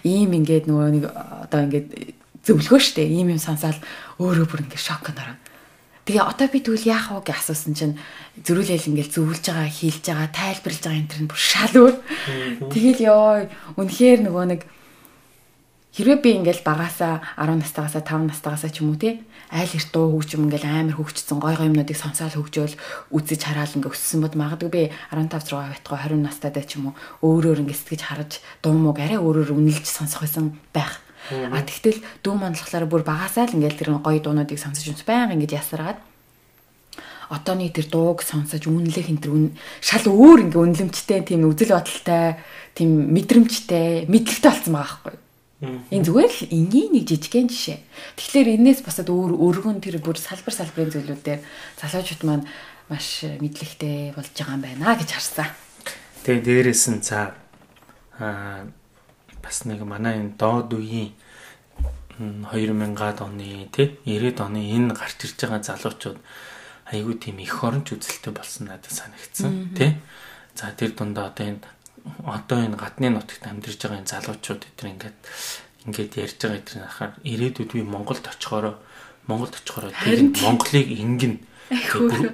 ийм 0.06 0.32
ингээд 0.38 0.70
нөгөө 0.70 0.90
нэг 0.94 1.06
одоо 1.10 1.60
ингээд 1.66 1.88
зөвлөгөө 2.46 2.80
штэ 2.80 3.04
ийм 3.08 3.34
юм 3.34 3.42
сонсоол 3.42 3.80
өөрөө 4.22 4.46
бүр 4.48 4.64
ингээд 4.68 4.84
шок 4.86 5.10
нөрөө. 5.10 5.38
Тэгээ 6.04 6.20
одоо 6.20 6.48
би 6.52 6.60
тэгвэл 6.60 6.92
яах 6.92 7.16
вэ 7.16 7.24
гэж 7.24 7.40
асуусан 7.40 7.74
чинь 7.80 7.96
зөрүүлэл 8.44 8.92
ингээл 8.92 9.16
зөвлөж 9.16 9.44
байгаа, 9.48 9.72
хийлж 9.72 10.04
байгаа, 10.04 10.30
тайлбарлаж 10.36 10.84
байгаа 10.84 11.00
энэ 11.00 11.12
төр 11.16 11.22
нь 11.24 11.32
бүр 11.32 11.40
шал 11.40 11.76
өөр. 11.80 11.96
Тэгэл 12.68 13.02
ёо 13.08 13.48
үнэхээр 13.80 14.20
нөгөө 14.28 14.46
нэг 14.52 14.62
хэрвээ 15.94 16.18
би 16.26 16.30
ингээл 16.42 16.66
багасаа 16.66 17.22
10 17.38 17.62
настайгасаа 17.62 18.02
5 18.02 18.34
настайгасаа 18.34 18.70
ч 18.74 18.82
юм 18.82 18.94
уу 18.94 18.98
тий 18.98 19.22
айл 19.54 19.70
эрт 19.70 19.94
дуу 19.94 20.18
хөгжим 20.18 20.50
ингээл 20.50 20.66
амар 20.66 20.98
хөгжсөн 20.98 21.38
гой 21.38 21.54
гой 21.54 21.70
юмнуудыг 21.70 21.94
сонсоол 21.94 22.34
хөгжөөл 22.34 22.74
үзэж 23.14 23.42
хараал 23.46 23.78
ингээ 23.78 23.94
өссөн 23.94 24.26
бод 24.26 24.34
магадгүй 24.34 24.70
би 24.74 24.82
15 25.14 25.54
6 25.54 25.54
байтгаа 25.54 26.10
20 26.10 26.26
настайдаа 26.26 26.66
ч 26.66 26.82
юм 26.82 26.98
уу 27.22 27.38
өөрөөр 27.38 27.62
ингээ 27.62 27.78
сэтгэж 27.78 28.02
хараж 28.10 28.42
дуу 28.66 28.74
мууг 28.74 28.98
арай 28.98 29.22
өөрөөр 29.22 29.54
үнэлж 29.54 29.86
сонсох 29.86 30.26
байсан 30.26 30.58
байх. 30.74 30.98
А 31.30 31.62
тэгтэл 31.62 32.02
дүү 32.26 32.34
манлахлаараа 32.42 32.90
бүр 32.90 33.06
багасаа 33.06 33.46
л 33.46 33.54
ингээл 33.54 33.78
тэр 33.78 33.90
гоё 34.02 34.18
дуунуудыг 34.18 34.58
сонсож 34.58 34.90
үнс 34.90 35.06
баян 35.06 35.38
ингээд 35.38 35.62
ясараад 35.62 36.02
одооний 37.30 37.70
тэр 37.70 37.88
дууг 37.88 38.26
сонсож 38.26 38.66
үнэлэх 38.66 39.08
энэ 39.14 39.24
тэр 39.24 39.32
үн 39.32 39.46
шал 39.80 40.10
өөр 40.10 40.50
ингээ 40.50 40.62
үнэлэмжтэй 40.68 41.22
тийм 41.24 41.48
үзэл 41.48 41.78
бодолтой 41.78 42.42
тийм 42.76 42.90
мэдрэмжтэй 43.16 44.10
мэдлэгтэй 44.12 44.52
болсон 44.52 44.74
байгаа 44.76 45.00
байхгүй 45.00 45.23
Энэ 45.64 46.04
зүгээр 46.04 46.34
л 46.34 46.48
энгийн 46.52 46.92
нэг 46.92 47.08
жижигхэн 47.08 47.48
жишээ. 47.48 47.80
Тэгэхээр 48.20 48.60
энээс 48.60 48.84
босоод 48.84 49.08
өөр 49.08 49.32
өргөн 49.40 49.80
тэр 49.80 50.04
бүр 50.04 50.20
салбар 50.20 50.52
салбарын 50.52 50.92
зүйлүүдээр 50.92 51.42
залуучууд 51.80 52.24
маань 52.28 52.46
маш 52.92 53.24
мэдлэгтэй 53.24 54.12
болж 54.12 54.32
байгаа 54.36 54.56
юм 54.60 54.64
байна 54.64 55.00
гэж 55.00 55.10
харсан. 55.16 55.48
Тэгээ 56.28 56.44
дээрээс 56.44 56.84
нь 56.92 57.00
за 57.00 57.32
аа 58.20 58.68
бас 59.40 59.64
нэг 59.64 59.80
манай 59.88 60.20
энэ 60.20 60.36
доод 60.36 60.76
үеийн 60.76 61.16
2000-аад 62.20 63.20
оны 63.24 63.68
тий 63.72 63.98
90-ад 64.04 64.40
оны 64.44 64.62
энэ 64.68 64.94
гарч 64.94 65.18
ирж 65.24 65.40
байгаа 65.48 65.64
залуучууд 65.64 66.20
айгүй 66.92 67.16
тийм 67.24 67.40
их 67.40 67.56
оронч 67.64 67.96
үзэлтэй 67.96 68.36
болсон 68.36 68.68
надад 68.68 68.92
санагдсан 68.92 69.72
тий. 69.74 69.96
За 70.56 70.76
тэр 70.76 70.92
дундаа 70.94 71.32
одоо 71.32 71.48
энэ 71.48 71.64
одоо 72.24 72.60
энэ 72.64 72.78
гадны 72.78 73.10
нутагт 73.10 73.44
амьдарч 73.48 73.80
байгаа 73.80 74.00
энэ 74.04 74.12
залуучууд 74.12 74.62
эдгээр 74.68 74.92
ингээд 74.94 75.18
ингээд 75.88 76.12
ярьж 76.20 76.38
байгаа 76.40 76.60
эдгээр 76.60 76.84
нахаар 76.84 77.12
ирээдүйд 77.24 77.72
би 77.72 77.82
Монголд 77.84 78.26
очихороо 78.28 78.76
Монголд 79.28 79.56
очихороо 79.60 79.92
тэгээд 79.92 80.44
Монголыг 80.44 80.88
ингэн 80.92 81.34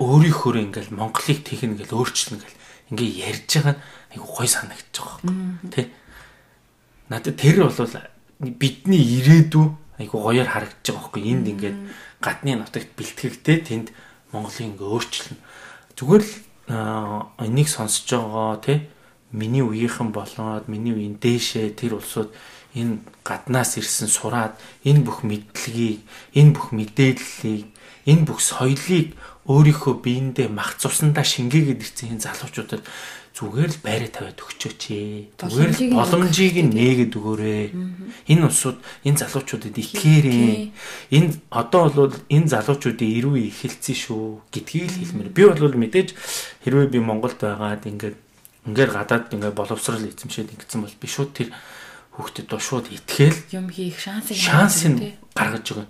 өөрийнхөө 0.02 0.58
ингээд 0.66 0.90
Монголыг 0.90 1.40
тэгнэ 1.46 1.78
гэж 1.86 1.90
өөрчлөнө 1.94 2.42
гэл 2.42 2.58
ингээд 2.90 3.14
ярьж 3.30 3.50
байгаа 3.62 3.76
нь 3.78 3.82
айгу 4.18 4.26
гой 4.26 4.48
байгаа 4.50 4.78
юм 5.24 5.60
тий. 5.70 5.86
Надад 7.10 7.38
тэр 7.38 7.70
бол 7.70 7.78
бидний 8.40 9.02
ирээдүй 9.22 9.66
айгу 10.02 10.18
гоёор 10.18 10.50
байгаа 10.50 10.74
байхгүй 10.82 11.22
энд 11.30 11.46
ингээд 11.46 11.78
гадны 12.22 12.58
нутагт 12.58 12.90
бэлтгэгдээ 12.98 13.58
тэнд 13.70 13.88
Монголыг 14.34 14.66
ингээд 14.66 14.94
өөрчлөнө 14.98 15.40
зүгээр 15.94 16.24
л 16.26 16.34
энийг 17.38 17.70
сонсож 17.70 18.10
байгаа 18.10 18.58
тий 18.66 18.78
миний 19.32 19.62
үеийнхэн 19.62 20.10
болоод 20.10 20.66
миний 20.68 20.94
үеийн 20.94 21.18
дээшээ 21.22 21.78
тэр 21.78 22.02
улсууд 22.02 22.34
энэ 22.74 23.02
гаднаас 23.26 23.78
ирсэн 23.78 24.10
сураад 24.10 24.58
энэ 24.86 25.06
бүх 25.06 25.26
мэдлэгийг 25.26 26.02
энэ 26.34 26.54
бүх 26.54 26.70
мэдээллийг 26.74 27.66
энэ 28.06 28.26
бүх 28.26 28.42
соёлыг 28.42 29.14
өөрийнхөө 29.50 29.96
биендээ 30.06 30.48
мах 30.54 30.78
цусандаа 30.78 31.26
шингээгээд 31.26 31.82
ирсэн 31.82 32.14
энэ 32.14 32.26
залуучуудад 32.30 32.86
зүгээр 33.40 33.72
л 33.72 33.80
байраа 33.86 34.12
тавиад 34.12 34.42
өгчөөч 34.42 34.84
ээ. 34.92 35.40
Зүгээр 35.40 35.72
л 35.72 35.96
боломжийг 35.96 36.56
нээгээд 36.60 37.14
өгөөрэй. 37.16 37.66
Энэ 38.36 38.44
усууд 38.52 38.84
энэ 39.08 39.20
залуучуудад 39.24 39.80
итгээрээ. 39.80 40.76
Энэ 41.16 41.30
одоо 41.48 41.88
бол 41.88 42.16
энэ 42.28 42.52
залуучуудын 42.52 43.16
ирүү 43.16 43.36
ихэлцэн 43.48 43.96
шүү 43.96 44.44
гэдгийг 44.52 44.92
хэлмээр. 44.92 45.30
Би 45.32 45.42
бол 45.48 45.78
мэдээж 45.78 46.10
хэрвээ 46.68 46.88
би 46.92 47.00
Монголд 47.00 47.40
байгаад 47.40 47.88
ингээд 47.88 48.18
Ингээд 48.70 48.92
гадаад 48.94 49.34
ингээд 49.34 49.58
боловсрал 49.58 50.06
эзэмшээд 50.06 50.54
ингэсэн 50.54 50.86
бол 50.86 50.94
би 51.02 51.08
шууд 51.10 51.32
тэр 51.34 51.50
хүүхдэд 52.14 52.46
доо 52.46 52.62
шууд 52.62 52.86
итгээл 52.94 53.40
юм 53.58 53.74
хийх 53.74 53.98
шансыг 53.98 54.38
шансыг 54.38 55.18
гаргаж 55.34 55.66
өгнө. 55.74 55.90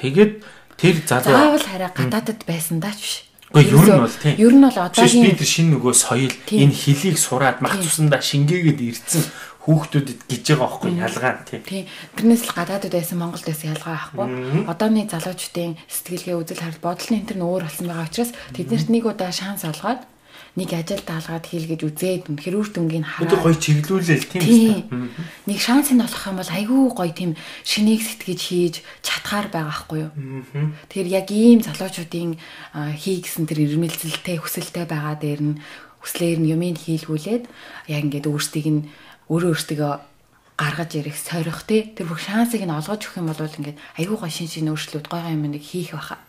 Тэгээд 0.00 0.32
тэр 0.80 0.96
залуу 1.04 1.36
заавал 1.36 1.66
хараа 1.68 1.90
гадаадд 1.92 2.42
байсан 2.48 2.80
даа 2.80 2.96
ч 2.96 3.00
биш. 3.04 3.16
Гэхдээ 3.52 3.68
ер 3.68 3.84
нь 3.84 4.00
бол 4.00 4.16
тийм. 4.16 4.34
Ер 4.40 4.54
нь 4.56 4.64
бол 4.64 4.78
одоогийн 4.80 5.28
би 5.28 5.36
тэр 5.36 5.50
шинэ 5.52 5.70
нөгөө 5.76 5.92
соёл 5.92 6.34
энэ 6.48 6.72
хэлийг 6.72 7.18
сураад 7.20 7.60
мах 7.60 7.76
цусандаа 7.84 8.24
шингээгээд 8.24 8.80
ирсэн 8.80 9.22
хүүхдүүдэд 9.62 10.20
гэж 10.26 10.42
байгаа 10.56 10.66
байхгүй 10.66 10.90
ялгаа 10.96 11.34
тийм. 11.44 11.62
Тийм. 11.62 11.84
Тэрнээс 12.16 12.42
л 12.48 12.56
гадаадд 12.56 12.90
байсан 12.96 13.18
Монголд 13.20 13.46
байсан 13.46 13.76
ялгаа 13.76 13.94
байхгүй. 14.10 14.26
Одооны 14.66 15.06
залуучдын 15.06 15.76
сэтгэлгээ 15.86 16.34
үзэл 16.40 16.62
харал 16.64 16.82
бодол 16.82 17.08
нь 17.12 17.18
энэ 17.22 17.28
төр 17.28 17.38
нь 17.38 17.46
өөр 17.46 17.62
болсон 17.68 17.86
байгаа 17.86 18.08
учраас 18.10 18.32
тэднэрт 18.56 18.88
нэг 18.90 19.04
удаа 19.06 19.30
шанс 19.30 19.62
олгоод 19.68 20.00
нэг 20.52 20.68
ажил 20.76 21.00
даалгаад 21.00 21.48
хийлгэж 21.48 21.80
үзээд 21.80 22.22
үнэхэр 22.28 22.56
үр 22.60 22.68
дүнгийг 22.68 23.08
хараад 23.08 23.24
өдөр 23.24 23.40
гоё 23.40 23.56
чиглүүлээл 23.56 24.26
тийм 24.28 24.84
үү 24.92 25.08
нэг 25.48 25.58
шанс 25.64 25.88
нь 25.96 26.02
болох 26.04 26.24
юм 26.28 26.36
бол 26.36 26.52
айгүй 26.52 26.82
гоё 26.92 27.12
тийм 27.16 27.32
шинийг 27.64 28.04
сэтгэж 28.04 28.40
хийж 28.52 28.74
чадхаар 29.00 29.48
байгаа 29.48 29.76
хгүй 29.88 30.00
юу. 30.04 30.12
Тэр 30.92 31.08
яг 31.08 31.32
ийм 31.32 31.64
залуучуудын 31.64 32.36
хийгсэн 32.76 33.48
тэр 33.48 33.64
ирмэлцэлтэй 33.64 34.36
хүсэлтэй 34.44 34.84
байгаа 34.84 35.16
дээр 35.16 35.40
нь 35.40 35.56
хүслээр 36.04 36.38
нь 36.44 36.52
юмыг 36.52 36.84
хийлгүүлээд 36.84 37.44
яг 37.88 38.00
ингээд 38.04 38.28
өөрсдийг 38.28 38.68
нь 38.68 38.80
өөрөө 39.32 39.56
өөртөө 39.56 39.92
гаргаж 40.60 40.90
ирэх 41.00 41.16
сорих 41.16 41.64
те 41.64 41.96
тэр 41.96 42.12
бүх 42.12 42.20
шансыг 42.20 42.60
нь 42.60 42.76
олгож 42.76 43.00
өгөх 43.00 43.24
юм 43.24 43.32
бол 43.32 43.40
ингээд 43.40 43.80
айгүй 43.96 44.16
гоо 44.20 44.28
шин 44.28 44.52
шин 44.52 44.68
өөрчлөлт 44.68 45.08
гой 45.08 45.32
юм 45.32 45.48
нэг 45.48 45.64
хийх 45.64 45.96
байхаа 45.96 46.20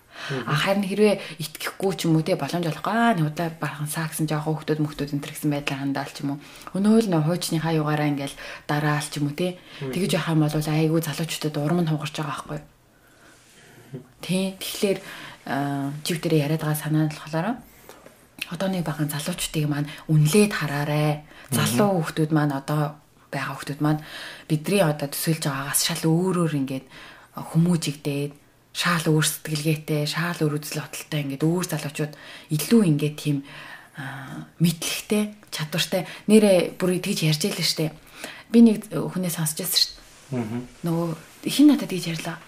А 0.48 0.55
харин 0.55 0.88
хэрвээ 0.88 1.20
итгэхгүй 1.41 1.91
ч 2.00 2.08
юм 2.08 2.15
уу 2.15 2.24
те 2.24 2.39
боломж 2.39 2.63
олохгүй 2.70 2.93
аа 2.96 3.13
нудаа 3.17 3.51
бархан 3.60 3.91
саагсан 3.91 4.29
жоохон 4.29 4.55
хөвгтөд 4.55 4.79
мөхтөд 4.79 5.12
энэ 5.12 5.25
гэсэн 5.25 5.51
байдлаар 5.51 5.82
хандаал 5.84 6.12
ч 6.13 6.24
юм 6.24 6.38
уу. 6.38 6.39
Өнөөл 6.79 7.12
нөө 7.12 7.24
хуучны 7.27 7.60
хаяугаараа 7.60 8.08
ингээл 8.13 8.38
дараал 8.70 9.03
ч 9.03 9.20
юм 9.20 9.27
уу 9.27 9.36
те. 9.36 9.60
Тэгэж 9.84 10.12
яхаа 10.15 10.39
бол 10.39 10.48
айгүй 10.48 11.01
залуучуудад 11.03 11.55
урам 11.60 11.84
нь 11.84 11.91
хугарч 11.91 12.15
байгаа 12.15 12.32
байхгүй. 12.32 12.60
Тий. 14.24 14.55
Тэгэхээр 14.62 15.00
живтэрээ 16.08 16.43
яриад 16.48 16.63
байгаа 16.63 16.79
санаа 16.79 17.03
нь 17.10 17.12
болохоор 17.12 17.60
одооны 18.53 18.79
баган 18.79 19.12
залуучдыг 19.12 19.67
маань 19.67 19.91
үнлээд 20.08 20.51
хараарэ. 20.55 21.27
Залуу 21.51 22.00
хүүхдүүд 22.00 22.32
маань 22.32 22.55
одоо 22.55 22.96
байгаа 23.27 23.55
хүүхдүүд 23.58 23.82
маань 23.84 24.01
бидний 24.48 24.79
одоо 24.79 25.12
төсөөлж 25.12 25.43
байгаагаас 25.50 25.82
шал 25.84 26.03
өөрөөр 26.05 26.53
ингээд 26.63 26.86
хүмүүжигдээд 27.34 28.32
шаал 28.74 29.06
өөр 29.06 29.25
сэтгэлгээтэй, 29.25 30.03
шаал 30.10 30.42
өөр 30.42 30.58
үзэл 30.58 30.82
бодолтой 30.82 31.20
ингээд 31.22 31.46
өөр 31.46 31.65
залуучууд 31.70 32.13
илүү 32.58 32.82
ингээд 32.89 33.15
тийм 33.22 33.38
мэдлэгтэй, 34.58 35.24
чадвартай 35.53 36.10
нэрэ 36.25 36.74
бүр 36.82 36.98
тэгж 36.98 37.30
ярьж 37.30 37.42
байлаа 37.46 37.68
штэ. 37.70 37.94
Би 38.50 38.60
нэг 38.65 38.89
хүнээс 38.89 39.38
сонсч 39.38 39.62
байсан 39.62 39.77
штэ. 39.77 39.94
Нөгөө 40.82 41.08
хин 41.46 41.70
надад 41.70 41.94
гэж 41.94 42.18
ярьлаа. 42.18 42.42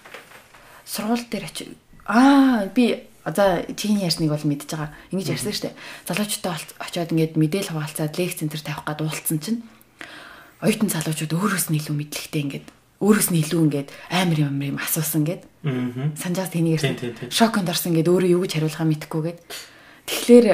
Сургууль 0.89 1.29
дээр 1.29 1.45
очив. 1.45 1.69
Аа 2.09 2.65
би 2.73 3.05
за 3.25 3.65
чиний 3.77 4.05
ярьсныг 4.05 4.33
бол 4.33 4.41
мэдж 4.41 4.65
байгаа. 4.65 4.93
Ингэж 5.13 5.37
ярьсан 5.37 5.53
шүү 5.53 5.65
дээ. 5.69 5.77
Залуучуудтай 6.09 6.53
очиод 6.81 7.13
ингээд 7.13 7.37
мэдээл 7.37 7.73
хуваалцаад 7.73 8.17
лекц 8.17 8.41
центр 8.41 8.61
тавих 8.61 8.85
гээд 8.85 9.01
уулцсан 9.05 9.37
чинь 9.41 9.61
оюутан 10.61 10.89
залуучууд 10.89 11.33
өөрөөс 11.33 11.69
нь 11.69 11.77
илүү 11.77 11.93
мэдлэгтэй 11.93 12.41
ингээд 12.41 12.67
өөрөөс 13.05 13.29
нь 13.29 13.41
илүү 13.45 13.61
ингээд 13.69 13.89
амар 14.09 14.39
юм 14.49 14.57
юм 14.57 14.77
асуусан 14.81 15.21
гээд. 15.21 15.45
Аа. 15.69 16.09
Санжаас 16.17 16.49
тэнийг 16.49 16.81
ярьсан. 16.81 16.97
Шоконд 17.29 17.69
орсон 17.69 17.93
гээд 17.93 18.09
өөрөө 18.09 18.33
юу 18.33 18.41
гэж 18.41 18.57
хариулахаа 18.57 18.89
мэдэхгүй 18.89 19.21
гээд. 19.29 19.39
Тэгэхээр 20.09 20.47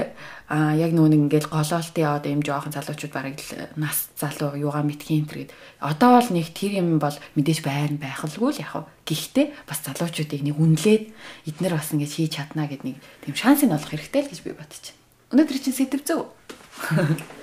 а 0.52 0.76
яг 0.76 0.92
нэг 0.92 1.16
ингээл 1.16 1.48
голоолтын 1.48 2.12
одоо 2.12 2.28
юм 2.28 2.44
жоохон 2.44 2.76
залуучууд 2.76 3.16
бараг 3.16 3.40
нас 3.80 4.12
залуу 4.20 4.60
юугаа 4.60 4.84
мэдхийн 4.84 5.24
энэ 5.24 5.48
гээд 5.48 5.52
одоо 5.80 6.20
бол 6.20 6.30
нэг 6.36 6.52
тэр 6.52 6.84
юм 6.84 7.00
бол 7.00 7.16
мэдээж 7.40 7.60
байр 7.64 7.96
байхалгүй 7.96 8.52
л 8.52 8.60
яг. 8.60 8.84
Гэхдээ 9.08 9.48
бас 9.64 9.80
залуучуудыг 9.88 10.44
нэг 10.44 10.60
үнэлээд 10.60 11.04
эднэр 11.48 11.80
бас 11.80 11.96
ингээд 11.96 12.12
хийж 12.12 12.36
чадна 12.36 12.68
гэд 12.68 12.84
нэг 12.84 13.00
тийм 13.24 13.36
шансыг 13.40 13.72
олох 13.72 13.96
хэрэгтэй 13.96 14.28
л 14.28 14.32
гэж 14.32 14.40
би 14.44 14.52
бодчих. 14.52 14.96
Өнөөдөр 15.32 15.56
чинь 15.56 15.78
сэдв 15.80 16.04
зөв. 16.04 16.28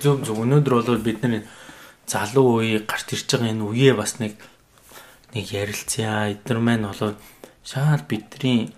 Зөв 0.04 0.20
зөв. 0.28 0.36
Өнөөдөр 0.44 0.72
бол 0.84 1.00
бид 1.00 1.24
нар 1.24 1.48
залуу 2.04 2.60
үеийг 2.60 2.84
гарч 2.84 3.16
ирж 3.16 3.24
байгаа 3.24 3.56
энэ 3.56 3.64
үеэ 3.64 3.96
бас 3.96 4.20
нэг 4.20 4.36
нэг 5.34 5.46
ярилцъя. 5.52 6.32
Эднэр 6.32 6.58
маань 6.58 6.88
бол 6.88 7.16
шал 7.64 8.02
бидний 8.08 8.72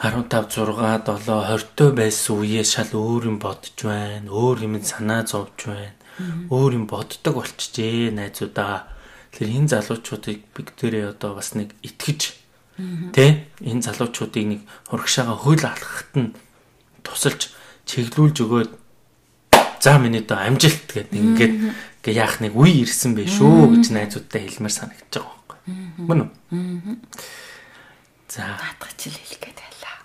15 0.00 0.54
6 0.56 0.80
7 1.04 1.20
20 1.26 1.92
байсан 1.92 2.34
үеэ 2.40 2.64
шал 2.64 2.90
өөр 2.94 3.28
юм 3.30 3.38
бодож 3.42 3.76
байна. 3.82 4.30
Өөр 4.30 4.64
юм 4.64 4.74
санаа 4.82 5.26
зовж 5.26 5.68
байна. 5.68 5.96
Өөр 6.48 6.72
юм 6.78 6.84
боддог 6.86 7.34
болчихжээ 7.36 8.14
найзуудаа. 8.14 8.88
Тэгэхээр 9.32 9.56
энэ 9.60 9.70
залуучуудыг 9.76 10.38
бүгдээрээ 10.56 11.14
одоо 11.14 11.38
бас 11.38 11.54
нэг 11.54 11.76
итгэж 11.84 12.40
тэ 13.12 13.46
энэ 13.60 13.84
залуучуудыг 13.84 14.44
нэг 14.46 14.60
урагшаага 14.90 15.36
хөл 15.36 15.62
алхахад 15.62 16.12
нь 16.16 16.34
тусалж 17.04 17.52
чиглүүлж 17.86 18.36
өгөөд 18.42 18.70
за 19.80 19.98
миний 19.98 20.24
доо 20.24 20.40
амжилт 20.40 20.88
гэдэг 20.92 21.12
ингээд 21.12 21.54
ингээ 22.00 22.16
яах 22.16 22.40
нэг 22.40 22.56
үе 22.56 22.80
ирсэн 22.84 23.12
бэ 23.12 23.28
шүү 23.28 23.76
гэж 23.76 23.92
найзуудтай 23.92 24.48
хэлмээр 24.48 24.72
санагдаж 24.72 25.20
байгаа 25.20 25.36
байхгүй. 25.36 25.60
Мөн 26.08 26.24
үү? 26.24 26.32
За. 28.28 28.56
Наадах 28.56 28.96
чил 28.96 29.12
хэлэх 29.12 29.40
гээд 29.40 29.60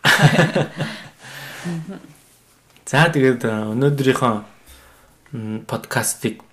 За 2.86 3.10
тэгээд 3.10 3.50
өнөөдрийнхөө 3.50 4.36
подкастыг 5.66 6.46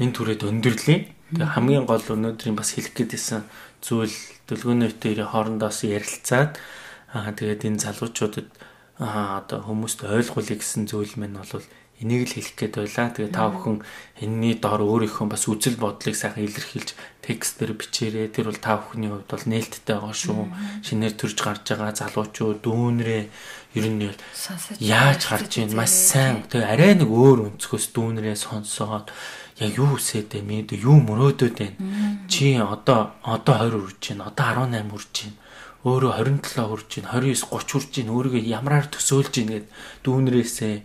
энэ 0.00 0.16
түрээд 0.16 0.48
өндөрлөе. 0.48 1.12
Тэгээ 1.36 1.52
хамгийн 1.52 1.84
гол 1.84 2.00
өнөөдрийн 2.00 2.56
бас 2.56 2.72
хэлэх 2.72 2.96
гээдсэн 2.96 3.44
зүйл 3.84 4.16
дэлгөөнөйтөө 4.48 5.28
хоорондоос 5.28 5.84
ярилцаад 5.84 6.56
аа 7.12 7.36
тэгээд 7.36 7.68
энэ 7.68 7.84
залуучуудад 7.84 8.48
аа 8.98 9.44
одоо 9.44 9.60
хүмүүст 9.68 10.08
ойлгуулъя 10.08 10.56
гэсэн 10.56 10.88
зүйл 10.88 11.12
мань 11.20 11.36
бол 11.36 11.60
энийг 12.00 12.28
л 12.28 12.34
хэлэх 12.40 12.56
гээд 12.56 12.74
байлаа. 12.80 13.08
Тэгээ 13.12 13.32
та 13.36 13.52
бүхэн 13.52 13.76
энэний 14.24 14.56
дор 14.56 14.80
өөрийнхөө 14.80 15.26
бас 15.28 15.44
үзэл 15.46 15.76
бодлыг 15.76 16.16
сайхан 16.16 16.48
илэрхийлж 16.48 16.96
текстээр 17.20 17.76
бичээрэй. 17.76 18.32
Тэр 18.32 18.48
бол 18.48 18.60
та 18.60 18.80
бүхний 18.80 19.12
хувьд 19.12 19.28
бол 19.28 19.44
нээлттэй 19.44 19.96
байгаа 20.00 20.16
шүү. 20.16 20.40
Шинээр 20.80 21.14
төрж 21.20 21.38
гарч 21.44 21.64
байгаа 21.68 21.92
залуучууд 21.92 22.58
дүүнрээ 22.64 23.22
ер 23.76 23.86
нь 23.92 24.08
яаж 24.80 25.20
гарч 25.28 25.52
ийн 25.60 25.76
маш 25.76 25.92
сайн. 25.92 26.48
Тэгээ 26.48 26.72
арай 26.72 26.92
нэг 26.96 27.12
өөр 27.12 27.52
өнцгөөс 27.52 27.92
дүүнрээ 27.92 28.36
сонсоод 28.36 29.12
яг 29.60 29.72
юу 29.76 30.00
үсээд 30.00 30.40
бэ? 30.40 30.72
Юу 30.80 30.98
мөрөөдөд 31.04 31.52
байна? 31.52 32.24
Чи 32.32 32.56
одоо 32.56 33.12
одоо 33.20 33.68
20 33.68 33.84
хүрж 33.84 34.02
байна. 34.16 34.32
Одоо 34.32 34.64
18 34.64 34.88
хүрж 34.88 35.14
байна 35.20 35.38
өөрөө 35.80 36.12
27 36.20 36.60
хүрж 36.68 36.90
байна 37.00 37.08
29 37.24 37.48
30 37.48 37.72
хүрж 37.72 37.92
байна 37.96 38.12
өөрийгөө 38.12 38.42
ямраар 38.52 38.86
төсөөлж 38.92 39.32
байна 39.32 39.52
гэд 39.56 39.66
дүүнрээсээ 40.04 40.76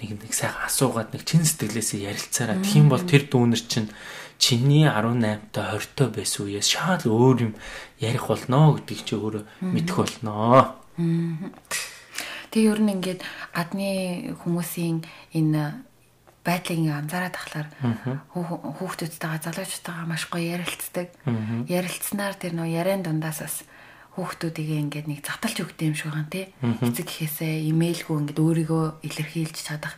нэг 0.00 0.10
нэг 0.16 0.32
сайхан 0.32 0.66
асуугаад 0.66 1.12
нэг 1.12 1.22
чин 1.28 1.44
сэтгэлээсээ 1.44 2.08
ярилцаараа 2.08 2.58
тийм 2.64 2.88
бол 2.88 3.04
тэр 3.04 3.28
дүүнер 3.28 3.62
чинь 3.68 3.92
чиний 4.40 4.88
18 4.88 5.52
та 5.52 5.76
20 5.76 5.94
та 5.94 6.04
байсан 6.08 6.48
үеэс 6.48 6.68
шал 6.72 7.04
өөр 7.04 7.52
юм 7.52 7.54
ярих 8.00 8.26
болноо 8.32 8.80
гэдгийг 8.80 9.00
чи 9.04 9.14
өөрөө 9.14 9.44
мэдэх 9.60 9.96
болноо. 10.00 10.80
Тэг 12.50 12.62
ер 12.64 12.80
нь 12.80 12.92
ингээд 12.96 13.20
гадны 13.52 14.32
хүмүүсийн 14.40 15.04
энэ 15.36 15.84
байдлыг 16.40 16.88
анзаараад 16.88 17.36
тахлаар 17.36 17.68
хүүхдүүдтэйгээ 18.32 19.44
залуучуудтайгаа 19.44 20.06
маш 20.08 20.24
гоё 20.32 20.56
ярилцдаг. 20.56 21.12
Ярилцсанаар 21.68 22.34
тэр 22.40 22.56
нөө 22.56 22.68
яриан 22.72 23.04
дундаас 23.04 23.44
бас 23.44 23.56
хүүхдүүдийг 24.20 24.70
ингээд 24.92 25.06
нэг 25.08 25.20
заталж 25.24 25.56
өгдөг 25.64 25.86
юм 25.88 25.96
шиг 25.96 26.12
байгаа 26.12 26.28
тий. 26.28 26.46
Эцэг 26.60 27.08
гэхээсээ 27.08 27.64
имэйлгүй 27.72 28.16
ингээд 28.20 28.40
өөрийгөө 28.44 28.84
илэрхийлж 29.00 29.56
чадах 29.56 29.96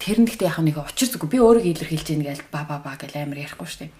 тэр 0.00 0.20
нь 0.20 0.28
гэхдээ 0.28 0.48
яг 0.48 0.60
нэг 0.64 0.76
учир 0.80 1.08
зүг 1.12 1.28
би 1.28 1.38
өөрийгөө 1.38 1.72
илэрхийлж 1.76 2.08
ийн 2.12 2.24
гээл 2.24 2.44
ба 2.48 2.64
ба 2.64 2.80
ба 2.80 2.96
гэл 2.96 3.20
амар 3.20 3.44
ярихгүй 3.44 3.68
дээ. 3.68 3.92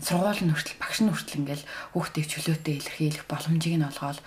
Сургууль 0.00 0.44
нь 0.44 0.52
хүртэл 0.52 0.80
багш 0.80 0.98
нь 1.00 1.10
хүртэл 1.12 1.38
ингээл 1.44 1.64
хүүхдийг 1.96 2.26
чөлөөтэй 2.28 2.74
илэрхийлэх 2.80 3.24
боломжийг 3.28 3.76
нь 3.80 3.88
олгоод 3.88 4.20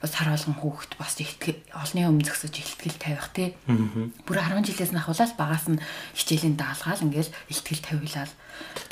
бас 0.00 0.12
хар 0.12 0.28
болгон 0.32 0.56
хүүхд 0.60 0.92
бас 1.00 1.16
ихтгэл 1.16 1.60
олны 1.72 2.00
өмнө 2.04 2.26
зөксөж 2.28 2.52
ихтгэл 2.52 3.00
тавих 3.00 3.28
тий. 3.32 3.48
Бүр 4.28 4.38
10 4.44 4.64
жилээс 4.68 4.92
нь 4.92 5.00
ахуулаад 5.00 5.32
багаас 5.40 5.66
нь 5.72 5.80
хичээлийн 6.12 6.56
даалгаал 6.60 7.00
ингээл 7.00 7.32
ихтгэл 7.48 7.80
тавилаад 7.80 8.32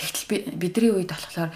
тэгтэл 0.01 0.57
бидний 0.57 0.93
үед 0.97 1.13
болохоор 1.13 1.53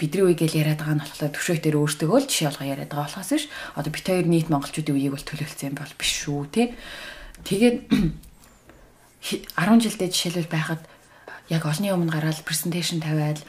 бидний 0.00 0.24
үе 0.24 0.34
гэж 0.34 0.56
яриад 0.56 0.80
байгаа 0.80 0.96
нь 0.96 1.04
болохоор 1.04 1.36
төвшөө 1.36 1.56
дээр 1.60 1.76
өөртөө 1.76 2.08
л 2.08 2.24
жишээ 2.24 2.48
олгоо 2.48 2.66
яриад 2.72 2.88
байгаа 2.88 3.04
болохоос 3.04 3.30
биш. 3.36 3.46
Одоо 3.76 3.92
бит 3.92 4.06
хоёр 4.08 4.26
нийт 4.26 4.48
монголчуудын 4.48 4.96
үеийг 4.96 5.12
бол 5.12 5.28
төлөвлөсөн 5.28 5.68
юм 5.68 5.76
бол 5.76 5.94
биш 6.00 6.12
шүү 6.24 6.40
те. 6.48 6.72
Тэгээд 7.44 7.76
10 9.60 9.84
жилдээ 9.84 10.08
жишээлбэл 10.08 10.48
байхад 10.48 10.80
яг 11.52 11.62
олны 11.68 11.92
өмнө 11.92 12.08
гараад 12.08 12.40
презентацийн 12.48 13.04
тавиад 13.04 13.44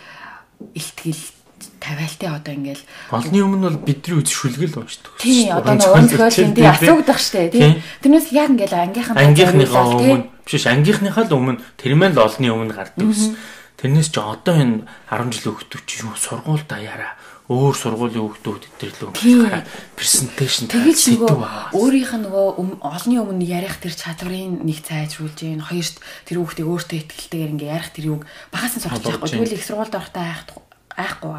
илтгэл 0.75 1.23
тавиалтай 1.79 2.29
одоо 2.29 2.53
ингээл 2.53 2.83
олны 3.13 3.39
өмнө 3.39 3.65
бол 3.69 3.79
бидний 3.85 4.17
үз 4.19 4.29
шүлгэл 4.33 4.81
уншдаг. 4.81 5.13
Тий 5.21 5.47
одоо 5.47 5.77
нэг 5.77 5.87
өнцгөл 5.87 6.55
тий 6.57 6.65
асуугдах 6.65 7.21
штэ 7.21 7.53
тий. 7.53 7.79
Тэрнээс 8.01 8.33
яг 8.33 8.51
ингээл 8.51 8.91
ангийнхан 8.91 9.15
ангийнхныхаа 9.15 9.85
өмнө 9.95 10.25
биш 10.45 10.65
ангийнхныхаа 10.65 11.25
л 11.29 11.37
өмнө 11.37 11.61
тэрмэн 11.77 12.17
л 12.17 12.25
олны 12.25 12.47
өмнө 12.49 12.73
гардаг 12.73 13.05
гэсэн 13.05 13.37
Тэрнээс 13.81 14.13
чи 14.13 14.21
одоо 14.21 14.55
энэ 14.61 14.85
10 15.09 15.33
жил 15.33 15.57
өгдөг 15.57 15.81
чи 15.89 16.05
юу 16.05 16.13
сургууль 16.13 16.61
даяараа 16.69 17.17
өөр 17.51 17.75
сургуулийн 17.75 18.23
хүүхдүүд 18.29 18.63
хараа 19.43 19.65
презентацийн 19.97 20.69
тэгэл 20.71 21.17
нөгөө 21.19 21.73
өөрийнх 21.75 22.13
нь 22.15 22.23
нөгөө 22.29 22.47
олны 22.79 23.15
өмнө 23.19 23.43
ярих 23.43 23.81
тэр 23.83 23.97
чадварыг 23.97 24.63
нэг 24.63 24.79
зайжруулж 24.85 25.35
гин 25.35 25.65
хоёрт 25.65 25.97
тэр 26.29 26.37
хүүхдийг 26.39 26.67
өөртөө 26.69 26.97
ихтэйгээр 27.01 27.53
ингээ 27.57 27.73
ярих 27.75 27.91
тэр 27.91 28.05
юг 28.15 28.21
багаас 28.53 28.79
нь 28.79 28.83
сурч 28.85 29.03
байхгүй 29.03 29.33
тэгвэл 29.33 29.57
их 29.59 29.65
сургуульд 29.67 29.97
орохдоо 29.99 30.23
айхгүй 30.23 30.70
айхгүй 30.97 31.31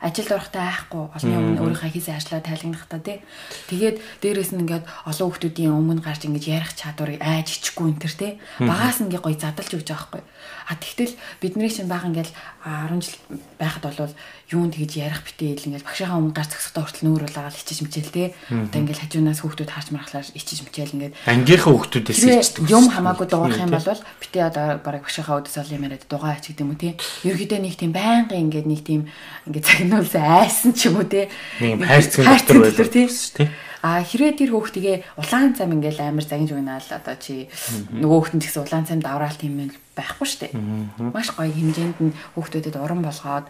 ажилд 0.00 0.32
орохдоо 0.32 0.62
айхгүй 0.62 1.02
олны 1.14 1.34
өмнө 1.36 1.60
өөрийнхөө 1.64 1.90
хийсэн 1.90 2.16
ажлаа 2.16 2.40
тайлгнах 2.40 2.86
та 2.88 2.98
тий. 2.98 3.22
Тэгээд 3.68 3.96
дээрэс 4.22 4.52
нь 4.54 4.62
ингээд 4.64 4.84
олон 5.06 5.28
хүмүүсийн 5.30 5.74
өмнө 5.74 6.02
гарч 6.02 6.26
ингэж 6.26 6.44
ярих 6.48 6.72
чадварыг 6.74 7.20
айж 7.20 7.60
ичихгүй 7.60 7.90
энэ 7.90 8.02
төр 8.02 8.14
тий. 8.14 8.32
Багаас 8.60 9.00
нь 9.00 9.08
ингээ 9.10 9.24
гоё 9.24 9.36
задлж 9.36 9.72
өгч 9.76 9.88
байгаа 9.90 10.20
байхгүй. 10.20 10.22
А 10.70 10.78
тэгтэл 10.78 11.14
бидний 11.42 11.70
чинь 11.70 11.90
баг 11.90 12.06
ингээл 12.06 12.30
10 12.62 13.02
жил 13.02 13.18
байхад 13.58 13.82
болвол 13.82 14.14
юунд 14.50 14.74
тэгж 14.78 14.92
ярих 15.02 15.22
битээ 15.26 15.58
ингээл 15.66 15.86
багшийнхаа 15.86 16.18
өмнө 16.18 16.34
гарч 16.34 16.54
зогсохдоо 16.54 16.82
хүртэл 16.86 17.06
нүүр 17.06 17.22
улаагаад 17.26 17.58
ичиж 17.58 17.78
мичээл 17.82 18.14
те. 18.14 18.34
Одоо 18.50 18.78
ингээл 18.82 19.02
хажуунаас 19.02 19.40
хүүхдүүд 19.42 19.70
харж 19.70 19.88
мархлаар 19.90 20.26
ичиж 20.30 20.58
мичээл 20.66 20.94
ингээд 20.94 21.14
ангийнхаа 21.26 21.70
хүүхдүүдээс 21.74 22.22
ичдэг. 22.22 22.70
Юм 22.70 22.86
хамаагүй 22.90 23.26
дуурах 23.30 23.62
юм 23.62 23.70
бол 23.74 24.02
битээ 24.22 24.46
одоо 24.46 24.66
бараг 24.82 25.02
багшийнхаа 25.06 25.38
өдөс 25.42 25.56
ол 25.58 25.74
юм 25.74 25.86
яриад 25.86 26.04
дугаа 26.06 26.34
ач 26.34 26.50
гэдэг 26.50 26.62
юм 26.66 26.74
те. 26.78 26.94
Ерөнхийдөө 27.26 27.60
нэг 27.62 27.74
тийм 27.78 27.92
байнгын 27.94 28.42
ингээд 28.50 28.66
нэг 28.66 28.80
тийм 28.86 28.99
ингээд 29.46 29.66
загнуулсан 29.66 30.24
айсан 30.24 30.72
ч 30.74 30.90
юм 30.90 31.00
уу 31.00 31.06
те. 31.08 31.30
Нэг 31.60 31.84
хайрцаг 31.84 32.24
дотор 32.26 32.58
байлаа 32.66 32.88
те. 32.88 33.48
А 33.80 34.04
хэрвээ 34.04 34.36
тэр 34.36 34.52
хүүхдгээ 34.52 35.16
улаан 35.16 35.56
цам 35.56 35.72
ингээл 35.72 36.04
амар 36.04 36.24
загинж 36.24 36.52
өгнө 36.52 36.76
л 36.76 36.92
одоо 37.00 37.16
чи 37.16 37.48
нөгөө 37.96 38.18
хүүхдэн 38.28 38.40
гэсэн 38.44 38.60
улаан 38.60 38.84
цам 38.84 39.00
давраалт 39.00 39.40
юм 39.40 39.72
байхгүй 39.96 40.28
штэ. 40.28 40.52
Маш 41.00 41.32
гоё 41.32 41.48
хэмжээнд 41.48 41.96
нь 41.96 42.12
хүүхдүүдэд 42.36 42.76
уран 42.76 43.00
болгоод 43.00 43.48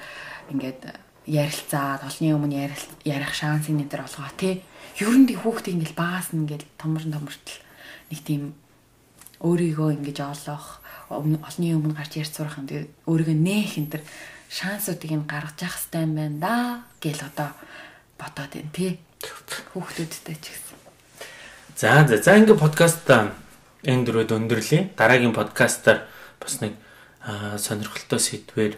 ингээд 0.55 0.87
ярилцаад 1.27 2.07
олны 2.07 2.29
өмнө 2.39 2.71
ярих 3.03 3.33
шансыг 3.35 3.75
нэтер 3.75 4.07
олгоо 4.07 4.31
тий. 4.39 4.63
Ер 5.03 5.11
нь 5.11 5.27
хүүхдийн 5.27 5.83
ингээл 5.83 5.99
багаас 5.99 6.31
нь 6.31 6.47
ингээл 6.47 6.79
томор 6.79 7.03
томортол 7.03 7.59
нэг 8.15 8.21
тийм 8.23 8.55
өөрийгөө 9.43 9.99
ингэж 9.99 10.19
олох 10.31 10.79
олны 11.11 11.75
өмнө 11.75 11.99
гарч 11.99 12.23
ярьж 12.23 12.39
сурах 12.39 12.59
юм. 12.63 12.71
Тэгээ 12.71 12.87
өөрийгөө 13.11 13.35
нээх 13.35 13.73
энэ 13.83 13.91
төр 13.99 14.03
шансуудыг 14.51 15.15
нь 15.15 15.31
гаргаж 15.31 15.63
явах 15.63 15.79
хэрэгтэй 15.79 16.03
юм 16.03 16.13
байна 16.19 16.39
да 16.43 16.55
гэл 16.99 17.23
одоо 17.23 17.51
бодоод 18.19 18.51
байна 18.51 18.75
тий 18.75 18.91
хүүхдүүдтэй 19.23 20.37
ч 20.43 20.45
гэсэн. 20.51 20.79
За 21.79 22.03
за 22.09 22.19
за 22.19 22.35
ингээ 22.35 22.59
подкаст 22.59 23.07
энэ 23.07 24.05
дөрөд 24.05 24.35
өндөрлөе. 24.35 24.93
Дараагийн 24.99 25.33
подкастаар 25.33 26.11
бас 26.43 26.61
нэг 26.61 26.75
сонирхолтой 27.57 28.21
сэдвээр 28.21 28.75